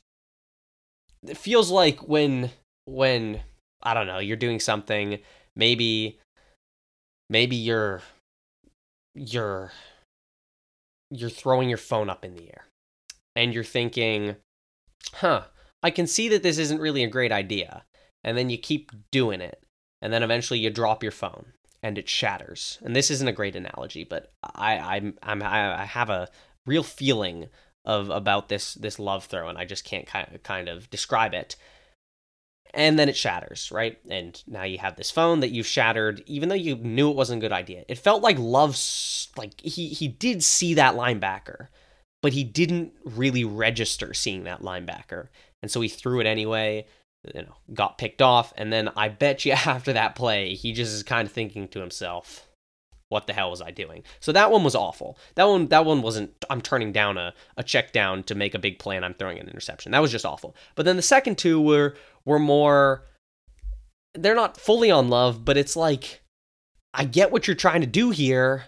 it 1.28 1.36
feels 1.36 1.72
like 1.72 2.08
when 2.08 2.52
when 2.86 3.42
I 3.82 3.96
don't 3.96 4.06
know, 4.06 4.20
you're 4.20 4.38
doing 4.38 4.60
something, 4.60 5.18
maybe 5.56 6.20
maybe 7.28 7.56
you're 7.56 8.04
you're 9.16 9.72
you're 11.10 11.32
throwing 11.32 11.70
your 11.70 11.80
phone 11.80 12.08
up 12.08 12.24
in 12.24 12.36
the 12.36 12.50
air 12.50 12.66
and 13.36 13.52
you're 13.52 13.64
thinking, 13.64 14.36
"Huh, 15.16 15.46
I 15.82 15.90
can 15.90 16.06
see 16.06 16.30
that 16.30 16.44
this 16.44 16.60
isn't 16.60 16.80
really 16.80 17.04
a 17.04 17.10
great 17.10 17.32
idea." 17.32 17.84
And 18.24 18.38
then 18.38 18.52
you 18.52 18.58
keep 18.60 18.92
doing 19.12 19.42
it, 19.42 19.64
and 20.02 20.14
then 20.14 20.24
eventually 20.24 20.60
you 20.60 20.70
drop 20.70 21.04
your 21.04 21.12
phone 21.12 21.54
and 21.84 21.98
it 21.98 22.10
shatters. 22.10 22.80
And 22.84 22.96
this 22.96 23.12
isn't 23.12 23.28
a 23.28 23.34
great 23.34 23.56
analogy, 23.56 24.04
but 24.04 24.32
I 24.44 24.78
I'm, 24.78 25.18
I'm 25.24 25.44
I 25.44 25.86
have 25.86 26.10
a 26.10 26.30
real 26.66 26.84
feeling 26.84 27.48
of 27.86 28.10
about 28.10 28.50
this 28.50 28.74
this 28.74 29.00
love 29.00 29.26
throw 29.26 29.48
and 29.48 29.58
I 29.58 29.66
just 29.66 29.86
can't 29.86 30.06
kind 30.06 30.28
of, 30.34 30.44
kind 30.44 30.68
of 30.68 30.90
describe 30.90 31.34
it 31.34 31.56
and 32.74 33.00
then 33.00 33.10
it 33.10 33.18
shatters, 33.18 33.72
right? 33.72 33.98
And 34.10 34.42
now 34.48 34.64
you 34.64 34.78
have 34.78 34.96
this 34.96 35.12
phone 35.12 35.40
that 35.40 35.50
you've 35.50 35.66
shattered, 35.66 36.22
even 36.26 36.50
though 36.50 36.56
you 36.56 36.76
knew 36.76 37.10
it 37.10 37.16
wasn't 37.16 37.42
a 37.42 37.46
good 37.46 37.52
idea. 37.52 37.84
It 37.88 37.98
felt 37.98 38.22
like 38.22 38.38
Love, 38.38 38.78
like 39.36 39.60
he 39.62 39.88
he 39.90 40.08
did 40.08 40.44
see 40.44 40.74
that 40.76 40.96
linebacker, 40.96 41.68
but 42.22 42.34
he 42.34 42.44
didn't 42.44 42.94
really 43.04 43.44
register 43.44 44.14
seeing 44.14 44.44
that 44.44 44.62
linebacker, 44.62 45.30
and 45.62 45.72
so 45.72 45.82
he 45.82 45.88
threw 45.88 46.20
it 46.20 46.28
anyway. 46.28 46.86
You 47.34 47.44
know, 47.44 47.56
got 47.74 47.98
picked 47.98 48.22
off, 48.22 48.54
and 48.58 48.72
then 48.72 48.90
I 48.96 49.10
bet 49.10 49.46
you 49.46 49.52
after 49.66 49.94
that 49.94 50.16
play, 50.16 50.54
he 50.56 50.74
just 50.74 50.94
is 50.94 51.04
kind 51.04 51.28
of 51.28 51.32
thinking 51.32 51.68
to 51.70 51.80
himself, 51.80 52.48
what 53.10 53.28
the 53.28 53.34
hell 53.34 53.50
was 53.50 53.62
I 53.62 53.72
doing? 53.72 54.04
So 54.20 54.32
that 54.32 54.52
one 54.52 54.64
was 54.64 54.76
awful. 54.76 55.18
That 55.36 55.46
one 55.46 55.68
that 55.68 55.86
one 55.86 56.02
wasn't 56.02 56.32
I'm 56.50 56.62
turning 56.62 56.92
down 56.92 57.18
a, 57.18 57.34
a 57.56 57.64
check 57.64 57.94
down 57.94 58.24
to 58.24 58.36
make 58.36 58.54
a 58.54 58.60
big 58.60 58.80
play 58.80 58.96
and 58.96 59.06
I'm 59.06 59.14
throwing 59.14 59.40
an 59.40 59.48
interception. 59.48 59.92
That 59.92 60.02
was 60.02 60.12
just 60.12 60.26
awful. 60.26 60.56
But 60.76 60.86
then 60.86 60.98
the 60.98 61.02
second 61.02 61.38
two 61.38 61.62
were 61.62 61.96
were 62.26 62.40
more 62.40 63.06
they're 64.14 64.36
not 64.36 64.58
fully 64.58 64.92
on 64.92 65.10
love, 65.10 65.46
but 65.46 65.58
it's 65.58 65.76
like 65.76 66.22
I 66.94 67.06
get 67.06 67.32
what 67.32 67.48
you're 67.48 67.56
trying 67.56 67.82
to 67.82 67.88
do 67.88 68.10
here, 68.10 68.66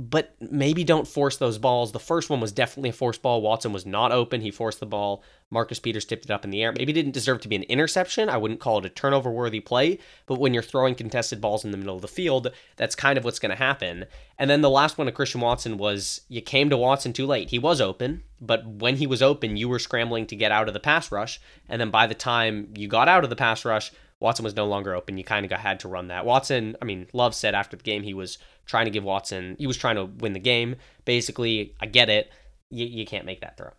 but 0.00 0.34
maybe 0.40 0.82
don't 0.82 1.06
force 1.06 1.36
those 1.36 1.58
balls. 1.58 1.92
The 1.92 2.00
first 2.00 2.30
one 2.30 2.40
was 2.40 2.52
definitely 2.52 2.88
a 2.88 2.94
forced 2.94 3.20
ball. 3.20 3.42
Watson 3.42 3.70
was 3.70 3.84
not 3.84 4.12
open. 4.12 4.40
He 4.40 4.50
forced 4.50 4.80
the 4.80 4.86
ball. 4.86 5.22
Marcus 5.50 5.78
Peters 5.78 6.06
tipped 6.06 6.24
it 6.24 6.30
up 6.30 6.42
in 6.42 6.50
the 6.50 6.62
air. 6.62 6.72
Maybe 6.72 6.94
didn't 6.94 7.12
deserve 7.12 7.42
to 7.42 7.48
be 7.48 7.56
an 7.56 7.64
interception. 7.64 8.30
I 8.30 8.38
wouldn't 8.38 8.60
call 8.60 8.78
it 8.78 8.86
a 8.86 8.88
turnover 8.88 9.30
worthy 9.30 9.60
play, 9.60 9.98
but 10.24 10.40
when 10.40 10.54
you're 10.54 10.62
throwing 10.62 10.94
contested 10.94 11.42
balls 11.42 11.66
in 11.66 11.70
the 11.70 11.76
middle 11.76 11.96
of 11.96 12.00
the 12.00 12.08
field, 12.08 12.50
that's 12.76 12.94
kind 12.94 13.18
of 13.18 13.24
what's 13.24 13.38
going 13.38 13.50
to 13.50 13.56
happen. 13.56 14.06
And 14.38 14.48
then 14.48 14.62
the 14.62 14.70
last 14.70 14.96
one 14.96 15.06
to 15.06 15.12
Christian 15.12 15.42
Watson 15.42 15.76
was 15.76 16.22
you 16.28 16.40
came 16.40 16.70
to 16.70 16.78
Watson 16.78 17.12
too 17.12 17.26
late. 17.26 17.50
He 17.50 17.58
was 17.58 17.78
open, 17.82 18.22
but 18.40 18.66
when 18.66 18.96
he 18.96 19.06
was 19.06 19.20
open, 19.20 19.58
you 19.58 19.68
were 19.68 19.78
scrambling 19.78 20.26
to 20.28 20.36
get 20.36 20.50
out 20.50 20.68
of 20.68 20.72
the 20.72 20.80
pass 20.80 21.12
rush. 21.12 21.40
And 21.68 21.78
then 21.78 21.90
by 21.90 22.06
the 22.06 22.14
time 22.14 22.72
you 22.74 22.88
got 22.88 23.08
out 23.08 23.24
of 23.24 23.28
the 23.28 23.36
pass 23.36 23.66
rush, 23.66 23.92
Watson 24.20 24.44
was 24.44 24.54
no 24.54 24.66
longer 24.66 24.94
open. 24.94 25.16
You 25.16 25.24
kind 25.24 25.44
of 25.44 25.52
had 25.52 25.80
to 25.80 25.88
run 25.88 26.08
that. 26.08 26.26
Watson, 26.26 26.76
I 26.80 26.84
mean, 26.84 27.06
Love 27.12 27.34
said 27.34 27.54
after 27.54 27.76
the 27.76 27.82
game 27.82 28.02
he 28.02 28.14
was 28.14 28.38
trying 28.66 28.84
to 28.84 28.90
give 28.90 29.02
Watson, 29.02 29.56
he 29.58 29.66
was 29.66 29.76
trying 29.76 29.96
to 29.96 30.04
win 30.04 30.34
the 30.34 30.38
game. 30.40 30.76
Basically, 31.04 31.74
I 31.80 31.86
get 31.86 32.10
it. 32.10 32.30
You, 32.70 32.86
you 32.86 33.06
can't 33.06 33.24
make 33.24 33.40
that 33.40 33.56
throw. 33.56 33.70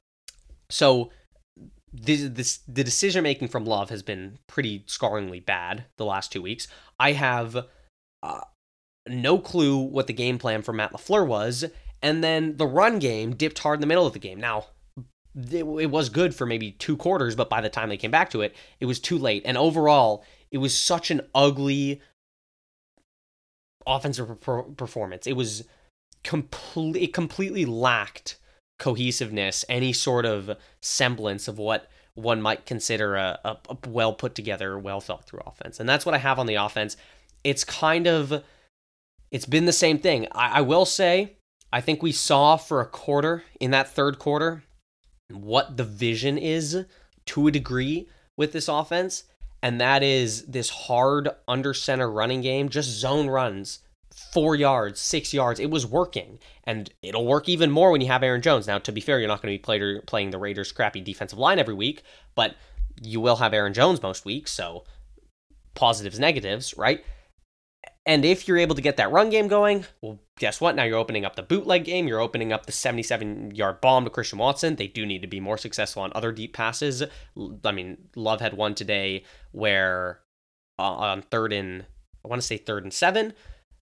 So 0.70 1.12
this, 1.94 2.28
this 2.30 2.60
the 2.68 2.84
decision 2.84 3.24
making 3.24 3.50
from 3.50 3.66
Love 3.66 3.90
has 3.90 4.02
been 4.02 4.40
pretty 4.48 4.80
scarringly 4.88 5.46
bad 5.46 5.86
the 5.98 6.06
last 6.06 6.32
two 6.32 6.42
weeks. 6.42 6.68
I 7.00 7.12
have 7.12 7.68
uh, 8.24 8.42
no 9.08 9.38
clue 9.38 9.78
what 9.78 10.08
the 10.08 10.14
game 10.14 10.40
plan 10.40 10.62
for 10.64 10.74
Matt 10.74 10.94
LaFleur 10.94 11.28
was, 11.28 11.66
and 12.02 12.24
then 12.24 12.58
the 12.58 12.68
run 12.68 13.00
game 13.00 13.36
dipped 13.36 13.60
hard 13.60 13.78
in 13.78 13.82
the 13.82 13.88
middle 13.88 14.08
of 14.08 14.14
the 14.14 14.20
game. 14.20 14.40
Now 14.40 14.68
it, 15.36 15.64
it 15.64 15.92
was 15.92 16.10
good 16.10 16.36
for 16.36 16.46
maybe 16.46 16.72
two 16.72 16.98
quarters, 16.98 17.36
but 17.36 17.50
by 17.50 17.62
the 17.62 17.70
time 17.70 17.90
they 17.90 17.98
came 17.98 18.12
back 18.12 18.30
to 18.32 18.42
it, 18.42 18.56
it 18.80 18.86
was 18.86 19.00
too 19.00 19.18
late. 19.18 19.44
And 19.46 19.58
overall, 19.58 20.24
it 20.52 20.58
was 20.58 20.78
such 20.78 21.12
an 21.12 21.22
ugly 21.34 22.02
offensive 23.88 24.40
performance. 24.42 25.28
It 25.28 25.34
was 25.34 25.64
complete. 26.24 27.02
It 27.02 27.14
completely 27.14 27.66
lacked 27.66 28.38
cohesiveness, 28.80 29.64
any 29.70 29.94
sort 29.94 30.26
of 30.26 30.58
semblance 30.82 31.48
of 31.48 31.58
what 31.58 31.90
one 32.16 32.42
might 32.42 32.66
consider 32.66 33.16
a, 33.16 33.40
a, 33.46 33.58
a 33.70 33.78
well 33.88 34.14
put 34.14 34.36
together, 34.36 34.78
well 34.78 35.00
thought 35.00 35.26
through 35.26 35.42
offense. 35.46 35.80
And 35.80 35.88
that's 35.88 36.06
what 36.06 36.16
I 36.16 36.18
have 36.18 36.40
on 36.40 36.46
the 36.46 36.56
offense. 36.56 36.98
It's 37.44 37.64
kind 37.64 38.08
of, 38.08 38.44
it's 39.32 39.46
been 39.46 39.66
the 39.66 39.72
same 39.72 39.98
thing. 39.98 40.28
I, 40.34 40.60
I 40.60 40.62
will 40.62 40.86
say, 40.86 41.38
I 41.72 41.80
think 41.80 42.04
we 42.04 42.12
saw 42.12 42.58
for 42.58 42.82
a 42.82 42.86
quarter 42.86 43.44
in 43.60 43.72
that 43.72 43.90
third 43.90 44.20
quarter 44.20 44.64
what 45.36 45.78
the 45.78 45.84
vision 45.84 46.38
is 46.38 46.86
to 47.28 47.48
a 47.48 47.52
degree 47.52 48.08
with 48.38 48.52
this 48.54 48.68
offense, 48.68 49.24
and 49.62 49.80
that 49.80 50.04
is 50.04 50.46
this 50.46 50.70
hard 50.70 51.30
under 51.48 51.74
center 51.74 52.10
running 52.10 52.42
game, 52.42 52.70
just 52.70 52.90
zone 52.90 53.28
runs, 53.28 53.80
four 54.34 54.56
yards, 54.56 55.00
six 55.00 55.34
yards. 55.34 55.60
It 55.60 55.70
was 55.70 55.86
working, 55.86 56.40
and 56.64 56.92
it'll 57.02 57.26
work 57.26 57.48
even 57.48 57.72
more 57.72 57.92
when 57.92 58.02
you 58.02 58.08
have 58.08 58.24
Aaron 58.24 58.42
Jones. 58.42 58.68
Now, 58.68 58.80
to 58.80 58.92
be 58.92 59.02
fair, 59.02 59.20
you're 59.20 59.28
not 59.28 59.42
going 59.42 59.54
to 59.54 59.60
be 59.60 59.64
play, 59.64 60.00
playing 60.06 60.32
the 60.32 60.40
Raiders' 60.40 60.72
crappy 60.72 61.02
defensive 61.02 61.40
line 61.40 61.60
every 61.60 61.74
week, 61.74 62.04
but 62.36 62.56
you 63.02 63.20
will 63.20 63.38
have 63.38 63.54
Aaron 63.54 63.74
Jones 63.74 64.02
most 64.02 64.26
weeks, 64.26 64.52
so 64.52 64.84
positives, 65.76 66.20
negatives, 66.20 66.76
right? 66.78 67.04
And 68.06 68.26
if 68.26 68.48
you're 68.48 68.58
able 68.58 68.76
to 68.76 68.82
get 68.82 68.98
that 68.98 69.12
run 69.12 69.30
game 69.30 69.48
going, 69.48 69.86
well, 70.02 70.20
guess 70.40 70.60
what? 70.60 70.76
Now 70.76 70.84
you're 70.84 70.98
opening 70.98 71.24
up 71.24 71.36
the 71.36 71.44
bootleg 71.44 71.86
game. 71.86 72.08
You're 72.08 72.20
opening 72.20 72.52
up 72.52 72.66
the 72.66 72.72
77 72.72 73.54
yard 73.54 73.80
bomb 73.80 74.06
to 74.06 74.10
Christian 74.10 74.40
Watson. 74.40 74.76
They 74.76 74.88
do 74.88 75.06
need 75.06 75.22
to 75.22 75.28
be 75.28 75.40
more 75.40 75.58
successful 75.58 76.02
on 76.02 76.12
other 76.16 76.32
deep 76.32 76.54
passes. 76.54 77.04
I 77.64 77.72
mean, 77.72 78.10
Love 78.16 78.42
had 78.42 78.54
one 78.54 78.74
today 78.74 79.24
where 79.52 80.22
uh, 80.80 80.84
on 80.84 81.22
third 81.22 81.54
and, 81.54 81.86
I 82.26 82.28
want 82.28 82.42
to 82.42 82.48
say 82.48 82.58
third 82.58 82.84
and 82.84 82.94
seven, 82.94 83.34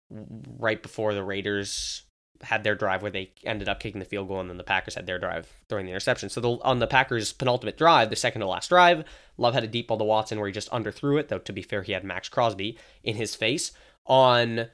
right 0.09 0.81
before 0.81 1.13
the 1.13 1.24
Raiders 1.24 2.03
had 2.41 2.63
their 2.63 2.75
drive 2.75 3.01
where 3.01 3.12
they 3.12 3.31
ended 3.43 3.67
up 3.67 3.79
kicking 3.79 4.00
the 4.00 4.05
field 4.05 4.27
goal, 4.27 4.39
and 4.39 4.50
then 4.50 4.57
the 4.57 4.63
Packers 4.63 4.95
had 4.95 5.05
their 5.05 5.19
drive 5.19 5.51
throwing 5.69 5.86
the 5.86 5.91
interception. 5.91 6.29
So 6.29 6.41
the, 6.41 6.50
on 6.63 6.79
the 6.79 6.88
Packers' 6.88 7.33
penultimate 7.33 7.77
drive, 7.77 8.09
the 8.09 8.15
second 8.15 8.41
to 8.41 8.47
last 8.47 8.69
drive, 8.69 9.03
Love 9.38 9.53
had 9.53 9.63
a 9.63 9.67
deep 9.67 9.88
ball 9.88 9.97
to 9.97 10.03
Watson 10.03 10.39
where 10.39 10.47
he 10.47 10.53
just 10.53 10.71
underthrew 10.71 11.19
it. 11.19 11.29
Though 11.29 11.39
to 11.39 11.53
be 11.53 11.62
fair, 11.62 11.83
he 11.83 11.91
had 11.91 12.03
Maxx 12.03 12.29
Crosby 12.29 12.77
in 13.03 13.15
his 13.15 13.36
face 13.36 13.71
on 14.07 14.67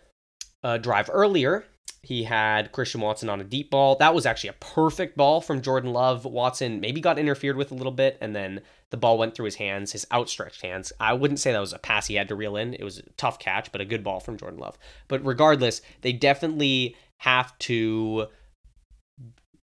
a 0.63 0.79
drive 0.79 1.09
earlier. 1.11 1.65
He 2.01 2.25
had 2.25 2.73
Christian 2.73 2.99
Watson 2.99 3.29
on 3.29 3.39
a 3.39 3.45
deep 3.45 3.69
ball. 3.69 3.95
That 3.95 4.13
was 4.13 4.25
actually 4.25 4.49
a 4.49 4.53
perfect 4.53 5.15
ball 5.15 5.39
from 5.39 5.61
Jordan 5.61 5.93
Love. 5.93 6.25
Watson 6.25 6.81
maybe 6.81 6.99
got 6.99 7.17
interfered 7.17 7.55
with 7.55 7.71
a 7.71 7.75
little 7.75 7.93
bit, 7.93 8.17
and 8.19 8.35
then 8.35 8.59
the 8.91 8.97
ball 8.97 9.17
went 9.17 9.35
through 9.35 9.45
his 9.45 9.55
hands, 9.55 9.93
his 9.93 10.05
outstretched 10.11 10.61
hands. 10.61 10.91
I 10.99 11.13
wouldn't 11.13 11.39
say 11.39 11.53
that 11.53 11.59
was 11.59 11.71
a 11.71 11.79
pass 11.79 12.07
he 12.07 12.15
had 12.15 12.27
to 12.27 12.35
reel 12.35 12.57
in. 12.57 12.73
It 12.73 12.83
was 12.83 12.99
a 12.99 13.03
tough 13.15 13.39
catch, 13.39 13.71
but 13.71 13.79
a 13.79 13.85
good 13.85 14.03
ball 14.03 14.19
from 14.19 14.37
Jordan 14.37 14.59
Love. 14.59 14.77
But 15.07 15.25
regardless, 15.25 15.81
they 16.01 16.11
definitely 16.11 16.97
have 17.19 17.57
to 17.59 18.27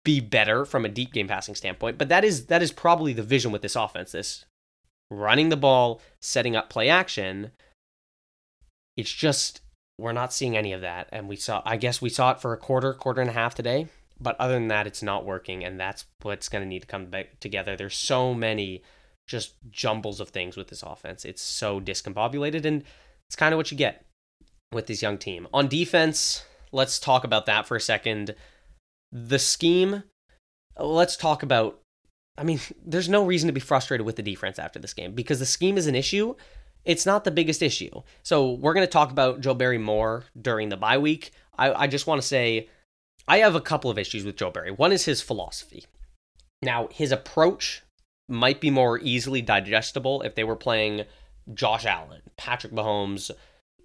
be 0.05 0.19
better 0.19 0.63
from 0.63 0.86
a 0.86 0.89
deep 0.89 1.12
game 1.12 1.27
passing 1.27 1.55
standpoint. 1.55 1.97
But 1.97 2.09
that 2.09 2.24
is 2.24 2.45
that 2.45 2.62
is 2.62 2.71
probably 2.71 3.13
the 3.13 3.24
vision 3.24 3.51
with 3.51 3.63
this 3.63 3.75
offense. 3.75 4.12
This 4.12 4.45
running 5.09 5.50
the 5.50 5.57
ball, 5.57 6.01
setting 6.21 6.55
up 6.55 6.69
play 6.69 6.88
action 6.88 7.51
it's 8.98 9.13
just 9.13 9.62
we're 9.98 10.12
not 10.12 10.34
seeing 10.34 10.56
any 10.56 10.74
of 10.74 10.82
that. 10.82 11.10
And 11.12 11.27
we 11.27 11.36
saw, 11.36 11.62
I 11.66 11.77
guess 11.77 12.01
we 12.01 12.10
saw 12.10 12.32
it 12.32 12.42
for 12.42 12.54
a 12.54 12.58
quarter, 12.58 12.94
quarter 12.94 13.22
and 13.22 13.30
a 13.30 13.34
half 13.34 13.56
today. 13.56 13.88
But 14.20 14.36
other 14.39 14.54
than 14.54 14.68
that, 14.68 14.88
it's 14.88 15.04
not 15.04 15.25
working. 15.25 15.63
And 15.63 15.80
that's 15.80 16.06
what's 16.22 16.50
going 16.50 16.63
to 16.63 16.68
need 16.68 16.82
to 16.82 16.88
come 16.88 17.06
back 17.06 17.39
together. 17.39 17.75
There's 17.75 17.96
so 17.96 18.34
many 18.34 18.84
just 19.27 19.56
jumbles 19.70 20.20
of 20.20 20.30
things 20.30 20.56
with 20.56 20.68
this 20.68 20.84
offense. 20.84 21.25
It's 21.25 21.42
so 21.42 21.80
discombobulated. 21.80 22.66
And 22.66 22.84
it's 23.27 23.36
kind 23.36 23.54
of 23.54 23.58
what 23.58 23.72
you 23.72 23.77
get 23.77 24.06
with 24.72 24.88
this 24.88 25.01
young 25.01 25.18
team. 25.18 25.48
On 25.54 25.68
defense, 25.68 26.46
let's 26.72 27.00
talk 27.00 27.24
about 27.24 27.46
that 27.46 27.68
for 27.68 27.75
a 27.75 27.82
second. 27.82 28.36
The 29.12 29.39
scheme, 29.39 30.04
let's 30.77 31.18
talk 31.18 31.44
about. 31.44 31.80
I 32.38 32.44
mean, 32.44 32.60
there's 32.86 33.10
no 33.10 33.25
reason 33.25 33.48
to 33.48 33.54
be 33.54 33.60
frustrated 33.60 34.06
with 34.06 34.16
the 34.16 34.24
defense 34.24 34.60
after 34.60 34.80
this 34.80 34.94
game 34.94 35.13
because 35.13 35.39
the 35.39 35.46
scheme 35.46 35.77
is 35.77 35.88
an 35.88 35.96
issue 35.96 36.36
it's 36.88 37.06
not 37.06 37.25
the 37.25 37.32
biggest 37.32 37.62
issue. 37.62 37.91
So 38.24 38.53
we're 38.53 38.74
going 38.74 38.88
to 38.88 38.91
talk 38.91 39.12
about 39.12 39.41
Joe 39.41 39.53
Barry 39.53 39.77
more 39.77 40.24
during 40.41 40.70
the 40.70 40.77
bye 40.77 40.98
week. 40.98 41.32
I, 41.58 41.74
I 41.74 41.88
just 41.88 42.08
want 42.08 42.22
to 42.22 42.27
say 42.27 42.70
I 43.27 43.39
have 43.39 43.56
a 43.56 43.62
couple 43.62 43.91
of 43.91 44.00
issues 44.00 44.24
with 44.24 44.38
Joe 44.38 44.50
Barry. 44.50 44.72
One 44.72 44.94
is 44.94 45.06
his 45.06 45.22
philosophy. 45.22 45.86
Now, 46.62 46.88
his 46.91 47.12
approach 47.12 47.84
might 48.29 48.62
be 48.62 48.72
more 48.72 49.00
easily 49.00 49.41
digestible 49.41 50.22
if 50.22 50.36
they 50.36 50.46
were 50.46 50.56
playing 50.56 51.03
Josh 51.53 51.86
Allen, 51.86 52.22
Patrick 52.38 52.74
Mahomes, 52.74 53.32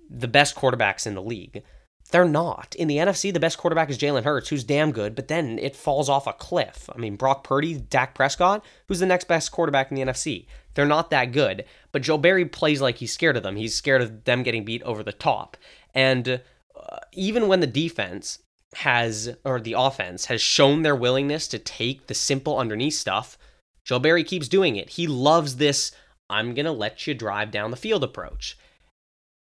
the 0.09 0.29
best 0.29 0.55
quarterbacks 0.55 1.07
in 1.07 1.15
the 1.15 1.23
league. 1.23 1.65
They're 2.13 2.25
not. 2.27 2.75
In 2.75 2.89
the 2.89 2.99
NFC, 2.99 3.33
the 3.33 3.41
best 3.41 3.57
quarterback 3.57 3.89
is 3.89 3.97
Jalen 3.97 4.25
Hurts, 4.25 4.51
who's 4.51 4.65
damn 4.65 4.93
good, 4.93 5.15
but 5.15 5.29
then 5.29 5.59
it 5.59 5.75
falls 5.75 6.11
off 6.11 6.27
a 6.27 6.35
cliff. 6.35 6.91
I 6.95 6.99
mean, 6.99 7.17
Brock 7.17 7.43
Purdy, 7.43 7.75
Dak 7.75 8.15
Prescott, 8.15 8.63
who's 8.87 9.01
the 9.01 9.07
next 9.07 9.29
best 9.29 9.51
quarterback 9.51 9.91
in 9.91 9.95
the 9.95 10.03
NFC? 10.03 10.45
They're 10.75 10.85
not 10.85 11.09
that 11.11 11.33
good, 11.33 11.65
but 11.91 12.03
Joe 12.03 12.19
Barry 12.19 12.45
plays 12.45 12.83
like 12.83 12.97
he's 12.97 13.15
scared 13.15 13.39
of 13.39 13.43
them. 13.43 13.57
He's 13.57 13.75
scared 13.75 14.03
of 14.03 14.25
them 14.25 14.43
getting 14.43 14.63
beat 14.63 14.83
over 14.83 15.03
the 15.03 15.13
top. 15.13 15.57
And 15.95 16.43
uh, 16.77 16.99
even 17.13 17.49
when 17.49 17.61
the 17.61 17.67
defense 17.67 18.41
has, 18.75 19.35
or 19.43 19.59
the 19.59 19.77
offense 19.79 20.27
has 20.27 20.43
shown 20.43 20.83
their 20.83 20.97
willingness 20.97 21.49
to 21.49 21.59
take 21.59 22.09
the 22.09 22.15
simple 22.15 22.59
underneath 22.59 22.95
stuff, 22.95 23.39
Joe 23.87 23.99
Barry 23.99 24.23
keeps 24.23 24.49
doing 24.49 24.77
it. 24.77 24.91
He 24.91 25.07
loves 25.07 25.57
this, 25.57 25.93
I'm 26.29 26.53
going 26.53 26.67
to 26.67 26.73
let 26.73 27.07
you 27.07 27.15
drive 27.15 27.51
down 27.51 27.71
the 27.71 27.77
field 27.79 28.05
approach. 28.05 28.59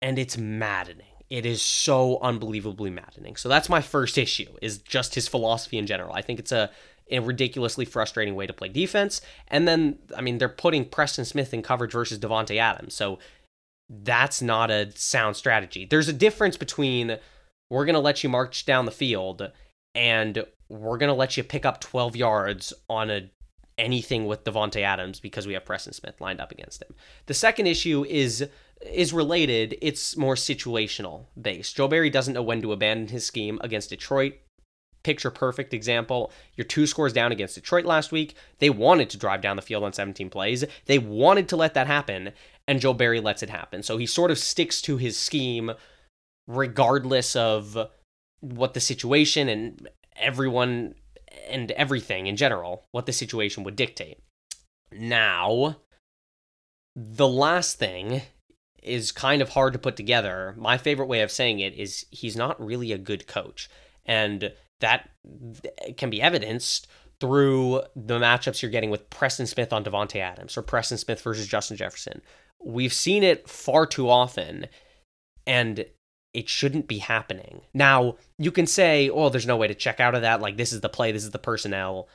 And 0.03 0.19
it's 0.19 0.37
maddening 0.37 1.08
it 1.29 1.45
is 1.45 1.61
so 1.61 2.19
unbelievably 2.21 2.89
maddening. 2.89 3.35
So 3.35 3.49
that's 3.49 3.69
my 3.69 3.81
first 3.81 4.17
issue 4.17 4.49
is 4.61 4.79
just 4.79 5.15
his 5.15 5.27
philosophy 5.27 5.77
in 5.77 5.85
general. 5.85 6.13
I 6.13 6.21
think 6.21 6.39
it's 6.39 6.51
a, 6.51 6.71
a 7.11 7.19
ridiculously 7.19 7.85
frustrating 7.85 8.35
way 8.35 8.47
to 8.47 8.53
play 8.53 8.69
defense. 8.69 9.21
And 9.47 9.67
then 9.67 9.99
I 10.15 10.21
mean 10.21 10.37
they're 10.37 10.49
putting 10.49 10.85
Preston 10.85 11.25
Smith 11.25 11.53
in 11.53 11.61
coverage 11.61 11.91
versus 11.91 12.19
Davante 12.19 12.57
Adams. 12.57 12.95
So 12.95 13.19
that's 13.89 14.41
not 14.41 14.71
a 14.71 14.91
sound 14.95 15.35
strategy. 15.35 15.85
There's 15.85 16.07
a 16.07 16.13
difference 16.13 16.57
between 16.57 17.17
we're 17.69 17.85
going 17.85 17.95
to 17.95 17.99
let 17.99 18.23
you 18.23 18.29
march 18.29 18.65
down 18.65 18.85
the 18.85 18.91
field 18.91 19.51
and 19.93 20.43
we're 20.69 20.97
going 20.97 21.09
to 21.09 21.15
let 21.15 21.37
you 21.37 21.43
pick 21.43 21.65
up 21.65 21.81
12 21.81 22.15
yards 22.15 22.73
on 22.89 23.09
a 23.09 23.29
anything 23.79 24.25
with 24.25 24.43
Davante 24.43 24.81
Adams 24.81 25.19
because 25.19 25.47
we 25.47 25.53
have 25.53 25.65
Preston 25.65 25.93
Smith 25.93 26.19
lined 26.19 26.41
up 26.41 26.51
against 26.51 26.83
him. 26.83 26.93
The 27.27 27.33
second 27.33 27.65
issue 27.65 28.05
is 28.07 28.47
is 28.81 29.13
related, 29.13 29.77
it's 29.81 30.15
more 30.15 30.35
situational 30.35 31.25
based. 31.39 31.75
Joe 31.75 31.87
Barry 31.87 32.09
doesn't 32.09 32.33
know 32.33 32.41
when 32.41 32.61
to 32.61 32.71
abandon 32.71 33.07
his 33.07 33.25
scheme 33.25 33.59
against 33.61 33.89
Detroit. 33.89 34.35
Picture 35.03 35.31
perfect 35.31 35.73
example. 35.73 36.31
You're 36.55 36.65
two 36.65 36.85
scores 36.85 37.13
down 37.13 37.31
against 37.31 37.55
Detroit 37.55 37.85
last 37.85 38.11
week. 38.11 38.35
They 38.59 38.69
wanted 38.69 39.09
to 39.11 39.17
drive 39.17 39.41
down 39.41 39.55
the 39.55 39.61
field 39.61 39.83
on 39.83 39.93
17 39.93 40.29
plays. 40.29 40.65
They 40.85 40.99
wanted 40.99 41.47
to 41.49 41.55
let 41.55 41.73
that 41.73 41.87
happen, 41.87 42.31
and 42.67 42.81
Joe 42.81 42.93
Barry 42.93 43.21
lets 43.21 43.41
it 43.41 43.49
happen. 43.49 43.81
So 43.81 43.97
he 43.97 44.05
sort 44.05 44.31
of 44.31 44.37
sticks 44.37 44.81
to 44.83 44.97
his 44.97 45.17
scheme 45.17 45.71
regardless 46.47 47.35
of 47.35 47.77
what 48.41 48.73
the 48.73 48.79
situation 48.79 49.47
and 49.47 49.87
everyone 50.17 50.95
and 51.49 51.71
everything 51.71 52.27
in 52.27 52.35
general, 52.35 52.85
what 52.91 53.05
the 53.05 53.13
situation 53.13 53.63
would 53.63 53.75
dictate. 53.75 54.19
Now, 54.91 55.77
the 56.95 57.27
last 57.27 57.77
thing 57.77 58.23
is 58.83 59.11
kind 59.11 59.41
of 59.41 59.49
hard 59.49 59.73
to 59.73 59.79
put 59.79 59.95
together. 59.95 60.55
My 60.57 60.77
favorite 60.77 61.07
way 61.07 61.21
of 61.21 61.31
saying 61.31 61.59
it 61.59 61.73
is 61.73 62.05
he's 62.11 62.35
not 62.35 62.63
really 62.63 62.91
a 62.91 62.97
good 62.97 63.27
coach. 63.27 63.69
And 64.05 64.53
that 64.79 65.09
can 65.97 66.09
be 66.09 66.21
evidenced 66.21 66.87
through 67.19 67.81
the 67.95 68.17
matchups 68.19 68.61
you're 68.61 68.71
getting 68.71 68.89
with 68.89 69.09
Preston 69.09 69.45
Smith 69.45 69.73
on 69.73 69.83
Davante 69.83 70.21
Adams 70.21 70.57
or 70.57 70.61
Preston 70.61 70.97
Smith 70.97 71.21
versus 71.21 71.47
Justin 71.47 71.77
Jefferson. 71.77 72.21
We've 72.63 72.93
seen 72.93 73.23
it 73.23 73.49
far 73.49 73.85
too 73.85 74.09
often 74.09 74.67
and 75.45 75.85
it 76.33 76.47
shouldn't 76.47 76.87
be 76.87 76.99
happening. 76.99 77.61
Now, 77.73 78.17
you 78.37 78.51
can 78.51 78.67
say, 78.67 79.09
"Oh, 79.09 79.29
there's 79.29 79.47
no 79.47 79.57
way 79.57 79.67
to 79.67 79.73
check 79.73 79.99
out 79.99 80.15
of 80.15 80.21
that. 80.21 80.41
Like 80.41 80.57
this 80.57 80.71
is 80.71 80.81
the 80.81 80.89
play, 80.89 81.11
this 81.11 81.23
is 81.23 81.31
the 81.31 81.39
personnel." 81.39 82.07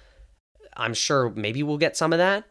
I'm 0.77 0.95
sure 0.95 1.31
maybe 1.31 1.63
we'll 1.63 1.79
get 1.79 1.97
some 1.97 2.13
of 2.13 2.19
that, 2.19 2.45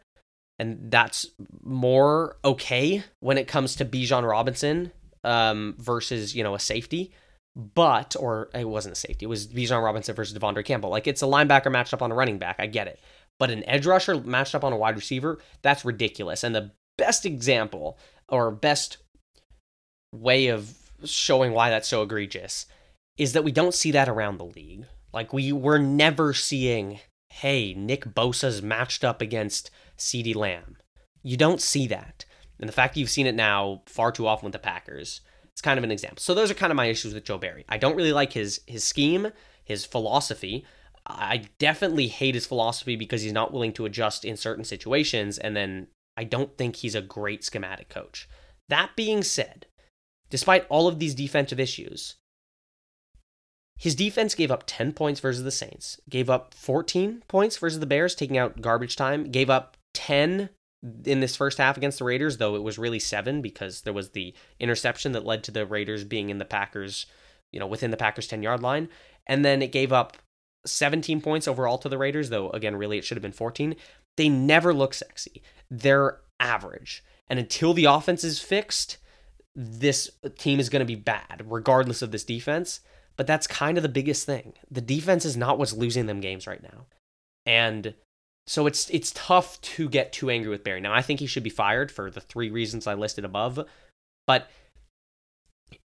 and 0.58 0.90
that's 0.90 1.26
more 1.62 2.36
okay 2.44 3.02
when 3.20 3.38
it 3.38 3.48
comes 3.48 3.76
to 3.76 3.84
Bijan 3.84 4.28
Robinson 4.28 4.92
um, 5.24 5.74
versus 5.78 6.34
you 6.34 6.42
know 6.42 6.54
a 6.54 6.60
safety. 6.60 7.12
But 7.56 8.16
or 8.18 8.50
it 8.52 8.68
wasn't 8.68 8.96
a 8.96 9.00
safety; 9.00 9.26
it 9.26 9.28
was 9.28 9.46
Bijan 9.46 9.82
Robinson 9.82 10.14
versus 10.14 10.36
De'Vondre 10.36 10.64
Campbell. 10.64 10.90
Like 10.90 11.06
it's 11.06 11.22
a 11.22 11.26
linebacker 11.26 11.70
matched 11.70 11.94
up 11.94 12.02
on 12.02 12.10
a 12.10 12.14
running 12.14 12.38
back. 12.38 12.56
I 12.58 12.66
get 12.66 12.88
it, 12.88 13.00
but 13.38 13.50
an 13.50 13.68
edge 13.68 13.86
rusher 13.86 14.20
matched 14.20 14.54
up 14.54 14.64
on 14.64 14.72
a 14.72 14.76
wide 14.76 14.96
receiver 14.96 15.38
that's 15.62 15.84
ridiculous. 15.84 16.42
And 16.42 16.54
the 16.54 16.72
best 16.98 17.24
example 17.24 17.98
or 18.28 18.50
best 18.50 18.98
way 20.12 20.48
of 20.48 20.74
showing 21.04 21.52
why 21.52 21.70
that's 21.70 21.88
so 21.88 22.02
egregious 22.02 22.66
is 23.16 23.32
that 23.32 23.44
we 23.44 23.52
don't 23.52 23.74
see 23.74 23.90
that 23.92 24.08
around 24.08 24.38
the 24.38 24.44
league. 24.44 24.86
Like 25.12 25.32
we 25.32 25.52
we're 25.52 25.78
never 25.78 26.34
seeing, 26.34 26.98
hey, 27.30 27.74
Nick 27.74 28.04
Bosa's 28.14 28.62
matched 28.62 29.04
up 29.04 29.20
against 29.20 29.70
CeeDee 29.98 30.34
Lamb. 30.34 30.76
You 31.22 31.36
don't 31.36 31.60
see 31.60 31.86
that. 31.88 32.24
And 32.58 32.68
the 32.68 32.72
fact 32.72 32.94
that 32.94 33.00
you've 33.00 33.10
seen 33.10 33.26
it 33.26 33.34
now 33.34 33.82
far 33.86 34.12
too 34.12 34.26
often 34.26 34.46
with 34.46 34.52
the 34.52 34.58
Packers, 34.58 35.20
it's 35.52 35.60
kind 35.60 35.78
of 35.78 35.84
an 35.84 35.90
example. 35.90 36.20
So 36.20 36.34
those 36.34 36.50
are 36.50 36.54
kind 36.54 36.70
of 36.70 36.76
my 36.76 36.86
issues 36.86 37.14
with 37.14 37.24
Joe 37.24 37.38
Barry. 37.38 37.64
I 37.68 37.78
don't 37.78 37.96
really 37.96 38.12
like 38.12 38.32
his 38.32 38.60
his 38.66 38.84
scheme, 38.84 39.30
his 39.64 39.84
philosophy. 39.84 40.64
I 41.06 41.44
definitely 41.58 42.08
hate 42.08 42.34
his 42.34 42.46
philosophy 42.46 42.96
because 42.96 43.22
he's 43.22 43.32
not 43.32 43.52
willing 43.52 43.72
to 43.74 43.84
adjust 43.84 44.24
in 44.24 44.36
certain 44.36 44.64
situations 44.64 45.36
and 45.36 45.54
then 45.54 45.88
I 46.16 46.24
don't 46.24 46.56
think 46.56 46.76
he's 46.76 46.94
a 46.94 47.02
great 47.02 47.44
schematic 47.44 47.88
coach. 47.88 48.28
That 48.68 48.96
being 48.96 49.22
said, 49.22 49.66
despite 50.30 50.66
all 50.68 50.88
of 50.88 50.98
these 50.98 51.14
defensive 51.14 51.60
issues, 51.60 52.16
his 53.76 53.94
defense 53.94 54.34
gave 54.34 54.50
up 54.50 54.64
10 54.66 54.92
points 54.92 55.20
versus 55.20 55.42
the 55.42 55.50
Saints, 55.50 56.00
gave 56.08 56.30
up 56.30 56.54
14 56.54 57.24
points 57.28 57.56
versus 57.56 57.80
the 57.80 57.86
Bears, 57.86 58.14
taking 58.14 58.38
out 58.38 58.60
garbage 58.60 58.96
time, 58.96 59.30
gave 59.30 59.50
up 59.50 59.76
10 59.94 60.50
in 61.04 61.20
this 61.20 61.36
first 61.36 61.58
half 61.58 61.76
against 61.76 61.98
the 61.98 62.04
Raiders, 62.04 62.36
though 62.36 62.56
it 62.56 62.62
was 62.62 62.78
really 62.78 62.98
seven 62.98 63.40
because 63.40 63.82
there 63.82 63.92
was 63.92 64.10
the 64.10 64.34
interception 64.60 65.12
that 65.12 65.24
led 65.24 65.42
to 65.44 65.50
the 65.50 65.64
Raiders 65.64 66.04
being 66.04 66.28
in 66.30 66.38
the 66.38 66.44
Packers, 66.44 67.06
you 67.52 67.58
know, 67.58 67.66
within 67.66 67.90
the 67.90 67.96
Packers 67.96 68.26
10 68.26 68.42
yard 68.42 68.62
line. 68.62 68.88
And 69.26 69.44
then 69.44 69.62
it 69.62 69.72
gave 69.72 69.92
up 69.92 70.18
17 70.66 71.20
points 71.20 71.48
overall 71.48 71.78
to 71.78 71.88
the 71.88 71.98
Raiders, 71.98 72.28
though 72.28 72.50
again, 72.50 72.76
really 72.76 72.98
it 72.98 73.04
should 73.04 73.16
have 73.16 73.22
been 73.22 73.32
14. 73.32 73.76
They 74.16 74.28
never 74.28 74.74
look 74.74 74.94
sexy. 74.94 75.42
They're 75.70 76.20
average. 76.38 77.02
And 77.28 77.38
until 77.38 77.72
the 77.72 77.86
offense 77.86 78.22
is 78.22 78.38
fixed, 78.38 78.98
this 79.56 80.10
team 80.38 80.60
is 80.60 80.68
going 80.68 80.80
to 80.80 80.86
be 80.86 80.94
bad, 80.94 81.44
regardless 81.46 82.02
of 82.02 82.10
this 82.10 82.24
defense. 82.24 82.80
But 83.16 83.26
that's 83.26 83.46
kind 83.46 83.76
of 83.76 83.82
the 83.82 83.88
biggest 83.88 84.26
thing. 84.26 84.54
The 84.70 84.80
defense 84.80 85.24
is 85.24 85.36
not 85.36 85.58
what's 85.58 85.72
losing 85.72 86.06
them 86.06 86.20
games 86.20 86.46
right 86.46 86.62
now. 86.62 86.86
And 87.46 87.94
so 88.46 88.66
it's 88.66 88.90
it's 88.90 89.12
tough 89.14 89.60
to 89.60 89.88
get 89.88 90.12
too 90.12 90.30
angry 90.30 90.50
with 90.50 90.64
Barry. 90.64 90.80
Now 90.80 90.92
I 90.92 91.02
think 91.02 91.20
he 91.20 91.26
should 91.26 91.42
be 91.42 91.50
fired 91.50 91.90
for 91.90 92.10
the 92.10 92.20
three 92.20 92.50
reasons 92.50 92.86
I 92.86 92.94
listed 92.94 93.24
above, 93.24 93.66
but 94.26 94.50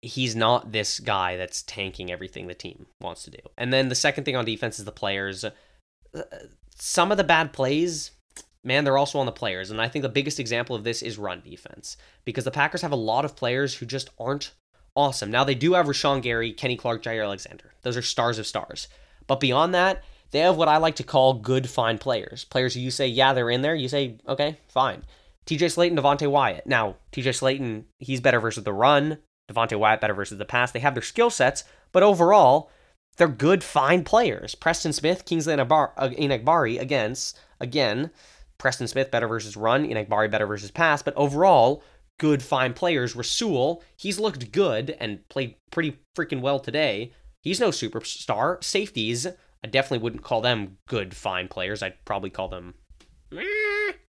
he's 0.01 0.35
not 0.35 0.71
this 0.71 0.99
guy 0.99 1.37
that's 1.37 1.61
tanking 1.63 2.11
everything 2.11 2.47
the 2.47 2.53
team 2.53 2.87
wants 2.99 3.23
to 3.23 3.31
do. 3.31 3.39
And 3.57 3.71
then 3.71 3.89
the 3.89 3.95
second 3.95 4.23
thing 4.23 4.35
on 4.35 4.45
defense 4.45 4.79
is 4.79 4.85
the 4.85 4.91
players. 4.91 5.43
Uh, 5.43 5.51
some 6.75 7.11
of 7.11 7.17
the 7.17 7.23
bad 7.23 7.53
plays, 7.53 8.11
man, 8.63 8.83
they're 8.83 8.97
also 8.97 9.19
on 9.19 9.25
the 9.25 9.31
players. 9.31 9.71
And 9.71 9.81
I 9.81 9.87
think 9.87 10.03
the 10.03 10.09
biggest 10.09 10.39
example 10.39 10.75
of 10.75 10.83
this 10.83 11.01
is 11.01 11.17
run 11.17 11.41
defense 11.41 11.97
because 12.25 12.43
the 12.43 12.51
Packers 12.51 12.81
have 12.81 12.91
a 12.91 12.97
lot 12.97 13.25
of 13.25 13.35
players 13.35 13.75
who 13.75 13.85
just 13.85 14.09
aren't 14.19 14.53
awesome. 14.95 15.31
Now 15.31 15.43
they 15.43 15.55
do 15.55 15.73
have 15.73 15.85
Rashan 15.85 16.21
Gary, 16.21 16.51
Kenny 16.51 16.75
Clark, 16.75 17.03
Jaire 17.03 17.23
Alexander. 17.23 17.73
Those 17.83 17.97
are 17.97 18.01
stars 18.01 18.39
of 18.39 18.47
stars. 18.47 18.87
But 19.27 19.39
beyond 19.39 19.73
that, 19.73 20.03
they 20.31 20.39
have 20.39 20.57
what 20.57 20.67
I 20.67 20.77
like 20.77 20.95
to 20.97 21.03
call 21.03 21.33
good, 21.35 21.69
fine 21.69 21.97
players. 21.97 22.45
Players 22.45 22.73
who 22.73 22.79
you 22.79 22.91
say, 22.91 23.07
yeah, 23.07 23.33
they're 23.33 23.49
in 23.49 23.61
there. 23.61 23.75
You 23.75 23.87
say, 23.87 24.17
okay, 24.27 24.57
fine. 24.67 25.03
TJ 25.45 25.59
Slaton, 25.59 25.97
Devonte 25.97 26.29
Wyatt. 26.29 26.67
Now, 26.67 26.95
TJ 27.13 27.29
Slaton, 27.29 27.85
he's 27.99 28.19
better 28.19 28.39
versus 28.39 28.63
the 28.63 28.73
run. 28.73 29.19
Devonte 29.49 29.79
Wyatt 29.79 30.01
better 30.01 30.13
versus 30.13 30.37
the 30.37 30.45
pass. 30.45 30.71
They 30.71 30.79
have 30.79 30.93
their 30.93 31.01
skill 31.01 31.29
sets, 31.29 31.63
but 31.93 32.03
overall, 32.03 32.69
they're 33.15 33.27
good, 33.27 33.63
fine 33.63 34.03
players. 34.03 34.55
Preston 34.55 34.93
Smith, 34.93 35.25
Kingsley 35.25 35.53
uh, 35.53 35.89
against, 35.97 37.39
again, 37.59 38.11
Preston 38.57 38.87
Smith 38.87 39.11
better 39.11 39.27
versus 39.27 39.55
run, 39.55 39.87
Enagbare 39.87 40.29
better 40.29 40.47
versus 40.47 40.71
pass, 40.71 41.01
but 41.01 41.15
overall, 41.15 41.83
good, 42.19 42.43
fine 42.43 42.73
players. 42.73 43.15
Rasul, 43.15 43.83
he's 43.95 44.19
looked 44.19 44.51
good 44.51 44.95
and 44.99 45.27
played 45.29 45.55
pretty 45.71 45.97
freaking 46.17 46.41
well 46.41 46.59
today. 46.59 47.13
He's 47.41 47.59
no 47.59 47.69
superstar. 47.69 48.63
Safeties, 48.63 49.27
I 49.63 49.67
definitely 49.67 50.03
wouldn't 50.03 50.23
call 50.23 50.41
them 50.41 50.77
good, 50.87 51.15
fine 51.15 51.47
players. 51.47 51.81
I'd 51.81 52.03
probably 52.05 52.29
call 52.29 52.47
them 52.47 52.73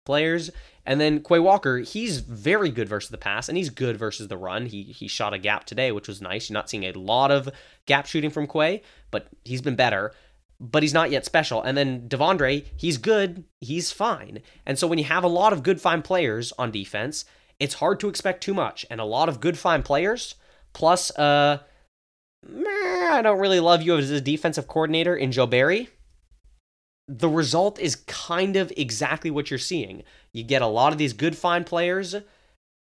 players. 0.06 0.50
And 0.86 1.02
then 1.02 1.24
Quay 1.24 1.40
Walker, 1.40 1.80
he's 1.80 2.20
very 2.20 2.70
good 2.70 2.88
versus 2.88 3.10
the 3.10 3.18
pass, 3.18 3.50
and 3.50 3.58
he's 3.58 3.70
good 3.70 3.98
versus 3.98 4.28
the 4.28 4.38
run. 4.38 4.68
He 4.68 4.84
he 4.84 5.08
shot 5.08 5.34
a 5.34 5.40
gap 5.40 5.66
today, 5.66 5.92
which 5.92 6.08
was 6.08 6.22
nice. 6.22 6.50
You're 6.50 6.56
not 6.56 6.70
seeing 6.70 6.84
a 6.84 6.92
lot 6.94 7.32
of 7.32 7.50
gap 7.88 8.06
shooting 8.06 8.30
from 8.30 8.48
Quay, 8.48 8.84
but 9.12 9.28
he's 9.44 9.62
been 9.62 9.76
better. 9.76 10.14
But 10.60 10.84
he's 10.84 10.94
not 10.94 11.12
yet 11.12 11.26
special. 11.26 11.62
And 11.62 11.78
then 11.78 12.08
De'Vondre, 12.08 12.66
he's 12.78 12.98
good, 12.98 13.44
he's 13.60 13.92
fine. 13.92 14.42
And 14.66 14.80
so 14.80 14.88
when 14.88 14.98
you 14.98 15.04
have 15.04 15.26
a 15.26 15.28
lot 15.28 15.52
of 15.52 15.64
good, 15.64 15.82
fine 15.82 16.02
players 16.02 16.54
on 16.58 16.72
defense, 16.72 17.26
it's 17.60 17.74
hard 17.76 18.00
to 18.00 18.08
expect 18.08 18.42
too 18.42 18.54
much. 18.54 18.86
And 18.90 19.02
a 19.02 19.06
lot 19.06 19.28
of 19.28 19.42
good, 19.42 19.58
fine 19.58 19.84
players, 19.84 20.36
plus 20.74 21.12
uh 21.18 21.60
I 23.16 23.22
don't 23.22 23.40
really 23.40 23.60
love 23.60 23.82
you 23.82 23.98
as 23.98 24.12
a 24.12 24.22
defensive 24.22 24.68
coordinator 24.68 25.16
in 25.16 25.32
Joe 25.32 25.48
Barry. 25.48 25.90
The 27.08 27.30
result 27.30 27.80
is 27.80 27.96
kind 27.96 28.56
of 28.56 28.74
exactly 28.76 29.32
what 29.32 29.50
you're 29.50 29.58
seeing. 29.58 30.04
You 30.34 30.44
get 30.44 30.62
a 30.62 30.68
lot 30.68 30.92
of 30.92 30.98
these 30.98 31.14
good, 31.14 31.38
fine 31.38 31.64
players, 31.64 32.16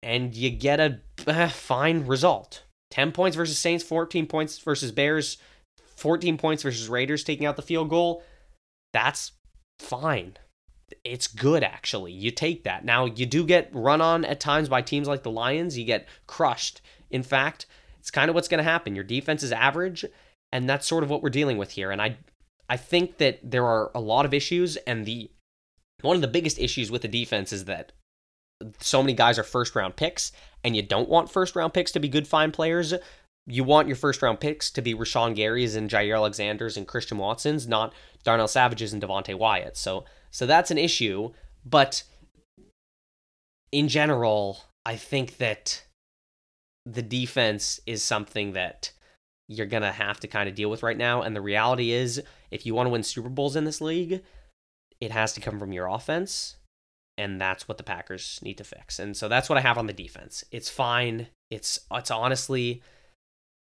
and 0.01 0.33
you 0.33 0.49
get 0.49 0.79
a 0.79 0.99
uh, 1.27 1.49
fine 1.49 2.07
result. 2.07 2.63
10 2.91 3.11
points 3.11 3.35
versus 3.35 3.57
Saints, 3.57 3.83
14 3.83 4.25
points 4.25 4.57
versus 4.59 4.91
Bears, 4.91 5.37
14 5.95 6.37
points 6.37 6.63
versus 6.63 6.87
Raiders 6.87 7.23
taking 7.23 7.45
out 7.45 7.55
the 7.55 7.61
field 7.61 7.89
goal. 7.89 8.23
That's 8.93 9.33
fine. 9.79 10.37
It's 11.03 11.27
good, 11.27 11.63
actually. 11.63 12.13
You 12.13 12.31
take 12.31 12.63
that. 12.63 12.85
Now, 12.85 13.05
you 13.05 13.25
do 13.25 13.45
get 13.45 13.69
run 13.73 14.01
on 14.01 14.23
at 14.23 14.39
times 14.39 14.69
by 14.69 14.81
teams 14.81 15.07
like 15.07 15.23
the 15.23 15.31
Lions. 15.31 15.77
You 15.77 15.85
get 15.85 16.07
crushed. 16.27 16.81
In 17.09 17.23
fact, 17.23 17.65
it's 18.05 18.11
kind 18.11 18.29
of 18.29 18.35
what's 18.35 18.47
going 18.47 18.63
to 18.63 18.71
happen. 18.71 18.93
Your 18.93 19.03
defense 19.03 19.41
is 19.41 19.51
average, 19.51 20.05
and 20.51 20.69
that's 20.69 20.85
sort 20.85 21.03
of 21.03 21.09
what 21.09 21.23
we're 21.23 21.31
dealing 21.31 21.57
with 21.57 21.71
here. 21.71 21.89
And 21.89 21.99
I, 21.99 22.17
I 22.69 22.77
think 22.77 23.17
that 23.17 23.39
there 23.41 23.65
are 23.65 23.89
a 23.95 23.99
lot 23.99 24.25
of 24.25 24.33
issues, 24.33 24.75
and 24.75 25.07
the 25.07 25.31
one 26.01 26.15
of 26.15 26.21
the 26.21 26.27
biggest 26.27 26.59
issues 26.59 26.91
with 26.91 27.01
the 27.01 27.07
defense 27.07 27.51
is 27.51 27.65
that 27.65 27.93
so 28.79 29.01
many 29.01 29.13
guys 29.13 29.39
are 29.39 29.43
first 29.43 29.75
round 29.75 29.95
picks, 29.95 30.31
and 30.63 30.75
you 30.75 30.83
don't 30.83 31.09
want 31.09 31.31
first 31.31 31.55
round 31.55 31.73
picks 31.73 31.91
to 31.93 31.99
be 31.99 32.07
good 32.07 32.27
fine 32.27 32.51
players. 32.51 32.93
You 33.47 33.63
want 33.63 33.87
your 33.87 33.97
first 33.97 34.21
round 34.21 34.39
picks 34.39 34.69
to 34.69 34.83
be 34.83 34.93
Rashan 34.93 35.33
Gary's 35.33 35.75
and 35.75 35.89
Jaire 35.89 36.15
Alexander's 36.15 36.77
and 36.77 36.87
Christian 36.87 37.17
Watson's, 37.17 37.67
not 37.67 37.91
Darnell 38.23 38.47
Savage's 38.47 38.93
and 38.93 39.01
Devonte 39.01 39.33
Wyatt. 39.33 39.77
So 39.77 40.05
so 40.29 40.45
that's 40.45 40.69
an 40.69 40.77
issue. 40.77 41.31
But 41.65 42.03
in 43.71 43.87
general, 43.87 44.59
I 44.85 44.95
think 44.95 45.37
that 45.37 45.85
the 46.85 47.01
defense 47.01 47.79
is 47.85 48.03
something 48.03 48.53
that 48.53 48.91
you're 49.47 49.65
gonna 49.65 49.91
have 49.91 50.19
to 50.21 50.27
kind 50.27 50.49
of 50.49 50.55
deal 50.55 50.69
with 50.69 50.83
right 50.83 50.97
now. 50.97 51.21
And 51.21 51.35
the 51.35 51.41
reality 51.41 51.91
is, 51.91 52.21
if 52.51 52.65
you 52.65 52.73
want 52.73 52.87
to 52.87 52.91
win 52.91 53.03
Super 53.03 53.29
Bowls 53.29 53.55
in 53.55 53.65
this 53.65 53.81
league, 53.81 54.23
it 55.01 55.11
has 55.11 55.33
to 55.33 55.41
come 55.41 55.59
from 55.59 55.73
your 55.73 55.87
offense 55.87 56.57
and 57.17 57.39
that's 57.39 57.67
what 57.67 57.77
the 57.77 57.83
Packers 57.83 58.39
need 58.43 58.57
to 58.57 58.63
fix. 58.63 58.99
And 58.99 59.15
so 59.15 59.27
that's 59.27 59.49
what 59.49 59.57
I 59.57 59.61
have 59.61 59.77
on 59.77 59.87
the 59.87 59.93
defense. 59.93 60.43
It's 60.51 60.69
fine. 60.69 61.27
It's 61.49 61.79
it's 61.91 62.11
honestly 62.11 62.81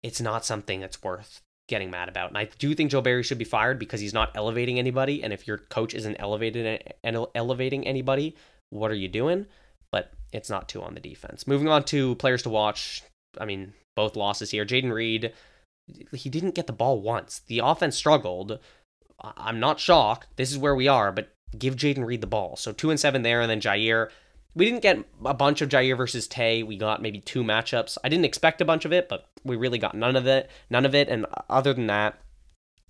it's 0.02 0.20
not 0.20 0.44
something 0.44 0.80
that's 0.80 1.02
worth 1.02 1.40
getting 1.68 1.90
mad 1.90 2.08
about. 2.08 2.28
And 2.28 2.38
I 2.38 2.48
do 2.58 2.74
think 2.74 2.90
Joe 2.90 3.00
Barry 3.00 3.22
should 3.22 3.38
be 3.38 3.44
fired 3.44 3.78
because 3.78 4.00
he's 4.00 4.14
not 4.14 4.30
elevating 4.34 4.78
anybody 4.78 5.22
and 5.22 5.32
if 5.32 5.46
your 5.46 5.58
coach 5.58 5.94
isn't 5.94 6.16
elevated 6.16 6.66
eh, 6.66 6.92
and 7.02 7.26
elevating 7.34 7.86
anybody, 7.86 8.36
what 8.70 8.90
are 8.90 8.96
you 8.96 9.08
doing? 9.08 9.46
But 9.92 10.12
it's 10.36 10.50
not 10.50 10.68
too 10.68 10.82
on 10.82 10.94
the 10.94 11.00
defense. 11.00 11.46
Moving 11.46 11.68
on 11.68 11.84
to 11.84 12.14
players 12.16 12.42
to 12.42 12.50
watch. 12.50 13.02
I 13.38 13.44
mean, 13.44 13.72
both 13.94 14.16
losses 14.16 14.50
here. 14.50 14.64
Jayden 14.64 14.92
Reed, 14.92 15.32
he 16.12 16.30
didn't 16.30 16.54
get 16.54 16.66
the 16.66 16.72
ball 16.72 17.00
once. 17.00 17.40
The 17.46 17.60
offense 17.60 17.96
struggled. 17.96 18.58
I'm 19.20 19.60
not 19.60 19.80
shocked. 19.80 20.28
This 20.36 20.52
is 20.52 20.58
where 20.58 20.74
we 20.74 20.88
are, 20.88 21.10
but 21.10 21.30
give 21.58 21.76
Jayden 21.76 22.04
Reed 22.04 22.20
the 22.20 22.26
ball. 22.26 22.56
So 22.56 22.72
two 22.72 22.90
and 22.90 23.00
seven 23.00 23.22
there, 23.22 23.40
and 23.40 23.50
then 23.50 23.60
Jaire. 23.60 24.10
We 24.54 24.64
didn't 24.64 24.82
get 24.82 25.04
a 25.24 25.34
bunch 25.34 25.60
of 25.60 25.68
Jaire 25.68 25.96
versus 25.96 26.26
Tay. 26.26 26.62
We 26.62 26.78
got 26.78 27.02
maybe 27.02 27.20
two 27.20 27.44
matchups. 27.44 27.98
I 28.02 28.08
didn't 28.08 28.24
expect 28.24 28.62
a 28.62 28.64
bunch 28.64 28.86
of 28.86 28.92
it, 28.92 29.06
but 29.06 29.26
we 29.44 29.54
really 29.54 29.78
got 29.78 29.94
none 29.94 30.16
of 30.16 30.26
it. 30.26 30.50
None 30.70 30.86
of 30.86 30.94
it. 30.94 31.08
And 31.10 31.26
other 31.50 31.74
than 31.74 31.88
that, 31.88 32.18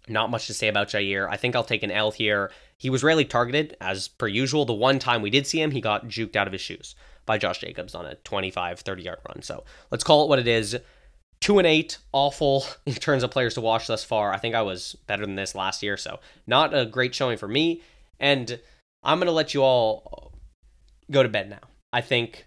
not 0.09 0.31
much 0.31 0.47
to 0.47 0.55
say 0.55 0.69
about 0.69 0.89
Jaire. 0.89 1.29
I 1.29 1.37
think 1.37 1.57
I'll 1.57 1.65
take 1.65 1.83
an 1.83 1.91
L 1.91 2.13
here. 2.13 2.53
He 2.79 2.91
was 2.91 3.03
rarely 3.03 3.25
targeted, 3.25 3.77
as 3.81 4.09
per 4.09 4.27
usual. 4.27 4.65
The 4.65 4.75
one 4.75 4.99
time 4.99 5.23
we 5.23 5.31
did 5.31 5.47
see 5.47 5.61
him, 5.61 5.71
he 5.71 5.81
got 5.81 6.09
juked 6.09 6.37
out 6.37 6.47
of 6.47 6.53
his 6.53 6.61
shoes 6.61 6.95
by 7.25 7.39
Josh 7.39 7.59
Jacobs 7.59 7.95
on 7.95 8.07
a 8.07 8.15
25, 8.17 8.81
30 8.81 9.03
yard 9.03 9.19
run. 9.29 9.43
So 9.43 9.65
let's 9.91 10.05
call 10.05 10.25
it 10.25 10.29
what 10.29 10.39
it 10.39 10.49
is. 10.49 10.77
Two 11.41 11.59
and 11.59 11.67
eight, 11.67 11.99
awful 12.13 12.65
in 12.87 12.95
terms 12.95 13.23
of 13.23 13.31
players 13.31 13.55
to 13.55 13.61
watch 13.61 13.87
thus 13.87 14.05
far. 14.05 14.33
I 14.33 14.39
think 14.39 14.55
I 14.55 14.63
was 14.63 14.97
better 15.07 15.27
than 15.27 15.37
this 15.37 15.55
last 15.55 15.83
year, 15.83 15.97
so 15.97 16.21
not 16.47 16.77
a 16.77 16.87
great 16.87 17.15
showing 17.15 17.39
for 17.39 17.49
me. 17.49 17.83
And 18.21 18.61
I'm 19.03 19.19
going 19.19 19.27
to 19.27 19.33
let 19.33 19.55
you 19.55 19.63
all 19.63 20.33
go 21.11 21.23
to 21.23 21.29
bed 21.29 21.51
now. 21.51 21.61
I 21.93 22.01
think 22.01 22.47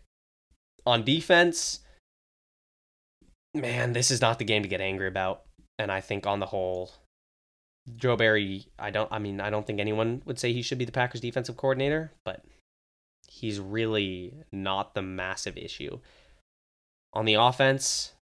on 0.85 1.03
defense, 1.03 1.79
man, 3.53 3.93
this 3.93 4.11
is 4.11 4.21
not 4.21 4.39
the 4.39 4.45
game 4.45 4.63
to 4.63 4.69
get 4.69 4.81
angry 4.81 5.07
about. 5.07 5.43
And 5.77 5.91
I 5.91 6.01
think 6.01 6.27
on 6.27 6.39
the 6.39 6.45
whole, 6.45 6.91
Joe 7.97 8.15
Barry, 8.15 8.67
I 8.77 8.91
don't, 8.91 9.11
I 9.11 9.19
mean, 9.19 9.39
I 9.39 9.49
don't 9.49 9.65
think 9.65 9.79
anyone 9.79 10.21
would 10.25 10.39
say 10.39 10.53
he 10.53 10.61
should 10.61 10.77
be 10.77 10.85
the 10.85 10.91
Packers 10.91 11.21
defensive 11.21 11.57
coordinator, 11.57 12.11
but 12.23 12.43
he's 13.27 13.59
really 13.59 14.33
not 14.51 14.93
the 14.93 15.01
massive 15.01 15.57
issue. 15.57 15.99
On 17.13 17.25
the 17.25 17.35
offense, 17.35 18.13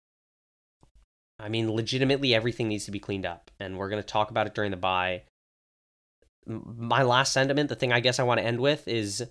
I 1.39 1.49
mean, 1.49 1.71
legitimately 1.71 2.35
everything 2.35 2.69
needs 2.69 2.85
to 2.87 2.91
be 2.91 3.01
cleaned 3.01 3.27
up. 3.27 3.51
And 3.59 3.77
we're 3.77 3.89
going 3.89 4.03
to 4.03 4.07
talk 4.07 4.31
about 4.31 4.47
it 4.47 4.55
during 4.55 4.71
the 4.71 4.77
bye 4.77 5.23
my 6.47 7.03
last 7.03 7.33
sentiment, 7.33 7.69
the 7.69 7.75
thing 7.75 7.93
I 7.93 8.01
guess 8.01 8.19
I 8.19 8.23
want 8.23 8.39
to 8.39 8.47
end 8.47 8.61
with 8.61 8.87
is 8.87 9.27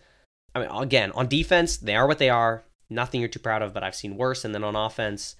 I 0.53 0.59
mean, 0.59 0.69
again, 0.69 1.11
on 1.13 1.27
defense, 1.27 1.77
they 1.77 1.95
are 1.95 2.07
what 2.07 2.19
they 2.19 2.29
are. 2.29 2.63
Nothing 2.89 3.19
you're 3.19 3.29
too 3.29 3.39
proud 3.39 3.61
of, 3.61 3.73
but 3.73 3.83
I've 3.83 3.95
seen 3.95 4.17
worse. 4.17 4.45
And 4.45 4.53
then 4.53 4.63
on 4.63 4.75
offense, 4.75 5.35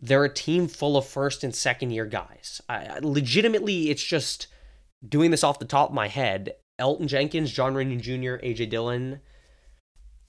they're 0.00 0.24
a 0.24 0.32
team 0.32 0.68
full 0.68 0.96
of 0.96 1.06
first 1.06 1.44
and 1.44 1.54
second 1.54 1.90
year 1.90 2.06
guys. 2.06 2.60
I, 2.68 2.98
legitimately, 3.00 3.90
it's 3.90 4.02
just 4.02 4.48
doing 5.06 5.30
this 5.30 5.44
off 5.44 5.58
the 5.58 5.64
top 5.64 5.90
of 5.90 5.94
my 5.94 6.08
head. 6.08 6.54
Elgton 6.80 7.06
Jenkins, 7.06 7.52
John 7.52 7.74
Runyan 7.74 8.00
Jr., 8.00 8.44
AJ 8.44 8.70
Dillon, 8.70 9.20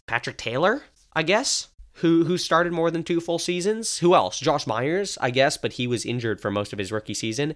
Patrick 0.08 0.38
Taylor, 0.38 0.84
I 1.14 1.24
guess, 1.24 1.70
who 1.96 2.26
who 2.26 2.38
started 2.38 2.74
more 2.74 2.92
than 2.92 3.04
two 3.04 3.20
full 3.20 3.40
seasons. 3.40 4.00
Who 4.00 4.14
else? 4.14 4.40
Josh 4.40 4.68
Myers, 4.68 5.18
I 5.22 5.32
guess, 5.32 5.58
but 5.58 5.74
he 5.74 5.88
was 5.88 6.06
injured 6.06 6.40
for 6.40 6.52
most 6.52 6.74
of 6.74 6.80
his 6.80 6.92
rookie 6.92 7.14
season. 7.14 7.56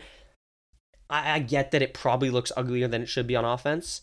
I, 1.09 1.33
I 1.33 1.39
get 1.39 1.71
that 1.71 1.81
it 1.81 1.93
probably 1.93 2.29
looks 2.29 2.51
uglier 2.57 2.87
than 2.87 3.03
it 3.03 3.09
should 3.09 3.27
be 3.27 3.35
on 3.35 3.45
offense. 3.45 4.01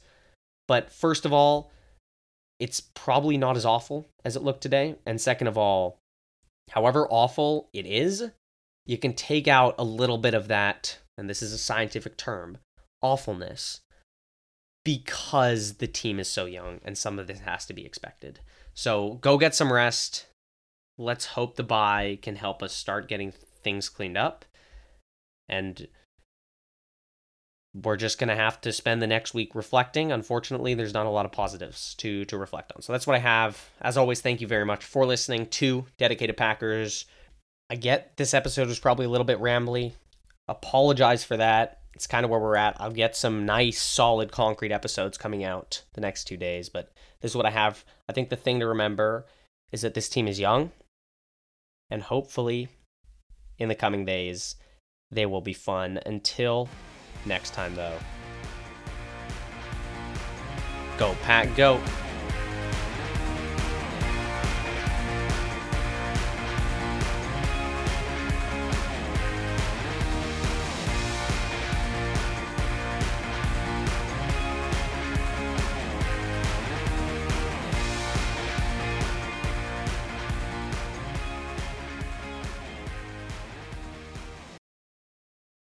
But 0.68 0.92
first 0.92 1.24
of 1.24 1.32
all, 1.32 1.70
it's 2.58 2.80
probably 2.80 3.36
not 3.36 3.56
as 3.56 3.66
awful 3.66 4.08
as 4.24 4.36
it 4.36 4.42
looked 4.42 4.62
today. 4.62 4.96
And 5.06 5.20
second 5.20 5.46
of 5.46 5.58
all, 5.58 5.98
however 6.70 7.06
awful 7.10 7.68
it 7.72 7.86
is, 7.86 8.30
you 8.84 8.98
can 8.98 9.14
take 9.14 9.48
out 9.48 9.74
a 9.78 9.84
little 9.84 10.18
bit 10.18 10.34
of 10.34 10.48
that, 10.48 10.98
and 11.18 11.28
this 11.28 11.42
is 11.42 11.52
a 11.52 11.58
scientific 11.58 12.16
term, 12.16 12.58
awfulness, 13.02 13.80
because 14.84 15.74
the 15.74 15.88
team 15.88 16.20
is 16.20 16.28
so 16.28 16.44
young 16.46 16.80
and 16.84 16.96
some 16.96 17.18
of 17.18 17.26
this 17.26 17.40
has 17.40 17.66
to 17.66 17.74
be 17.74 17.84
expected. 17.84 18.38
So 18.74 19.18
go 19.20 19.36
get 19.36 19.54
some 19.54 19.72
rest. 19.72 20.26
Let's 20.96 21.26
hope 21.26 21.56
the 21.56 21.64
bye 21.64 22.20
can 22.22 22.36
help 22.36 22.62
us 22.62 22.72
start 22.72 23.08
getting 23.08 23.32
things 23.64 23.88
cleaned 23.88 24.16
up. 24.16 24.44
And 25.48 25.88
we're 27.82 27.96
just 27.96 28.18
going 28.18 28.28
to 28.28 28.36
have 28.36 28.60
to 28.62 28.72
spend 28.72 29.02
the 29.02 29.06
next 29.06 29.34
week 29.34 29.54
reflecting. 29.54 30.12
Unfortunately, 30.12 30.74
there's 30.74 30.94
not 30.94 31.06
a 31.06 31.10
lot 31.10 31.26
of 31.26 31.32
positives 31.32 31.94
to 31.96 32.24
to 32.26 32.38
reflect 32.38 32.72
on. 32.74 32.82
So 32.82 32.92
that's 32.92 33.06
what 33.06 33.16
I 33.16 33.20
have. 33.20 33.70
As 33.80 33.96
always, 33.96 34.20
thank 34.20 34.40
you 34.40 34.46
very 34.46 34.64
much 34.64 34.84
for 34.84 35.04
listening 35.04 35.46
to 35.46 35.86
Dedicated 35.98 36.36
Packers. 36.36 37.04
I 37.68 37.76
get 37.76 38.16
this 38.16 38.34
episode 38.34 38.68
was 38.68 38.78
probably 38.78 39.06
a 39.06 39.10
little 39.10 39.24
bit 39.24 39.40
rambly. 39.40 39.92
Apologize 40.48 41.24
for 41.24 41.36
that. 41.36 41.80
It's 41.94 42.06
kind 42.06 42.24
of 42.24 42.30
where 42.30 42.40
we're 42.40 42.56
at. 42.56 42.76
I'll 42.78 42.90
get 42.90 43.16
some 43.16 43.46
nice, 43.46 43.80
solid, 43.80 44.30
concrete 44.30 44.70
episodes 44.70 45.18
coming 45.18 45.44
out 45.44 45.82
the 45.94 46.00
next 46.00 46.24
two 46.24 46.36
days, 46.36 46.68
but 46.68 46.92
this 47.20 47.32
is 47.32 47.36
what 47.36 47.46
I 47.46 47.50
have. 47.50 47.84
I 48.08 48.12
think 48.12 48.28
the 48.28 48.36
thing 48.36 48.60
to 48.60 48.66
remember 48.66 49.26
is 49.72 49.80
that 49.80 49.94
this 49.94 50.08
team 50.08 50.28
is 50.28 50.38
young, 50.38 50.72
and 51.90 52.02
hopefully, 52.02 52.68
in 53.58 53.68
the 53.68 53.74
coming 53.74 54.04
days, 54.04 54.56
they 55.10 55.26
will 55.26 55.40
be 55.40 55.54
fun. 55.54 55.98
Until 56.04 56.68
next 57.26 57.54
time, 57.54 57.74
though. 57.74 57.98
Go, 60.98 61.14
Pack, 61.22 61.54
go. 61.56 61.80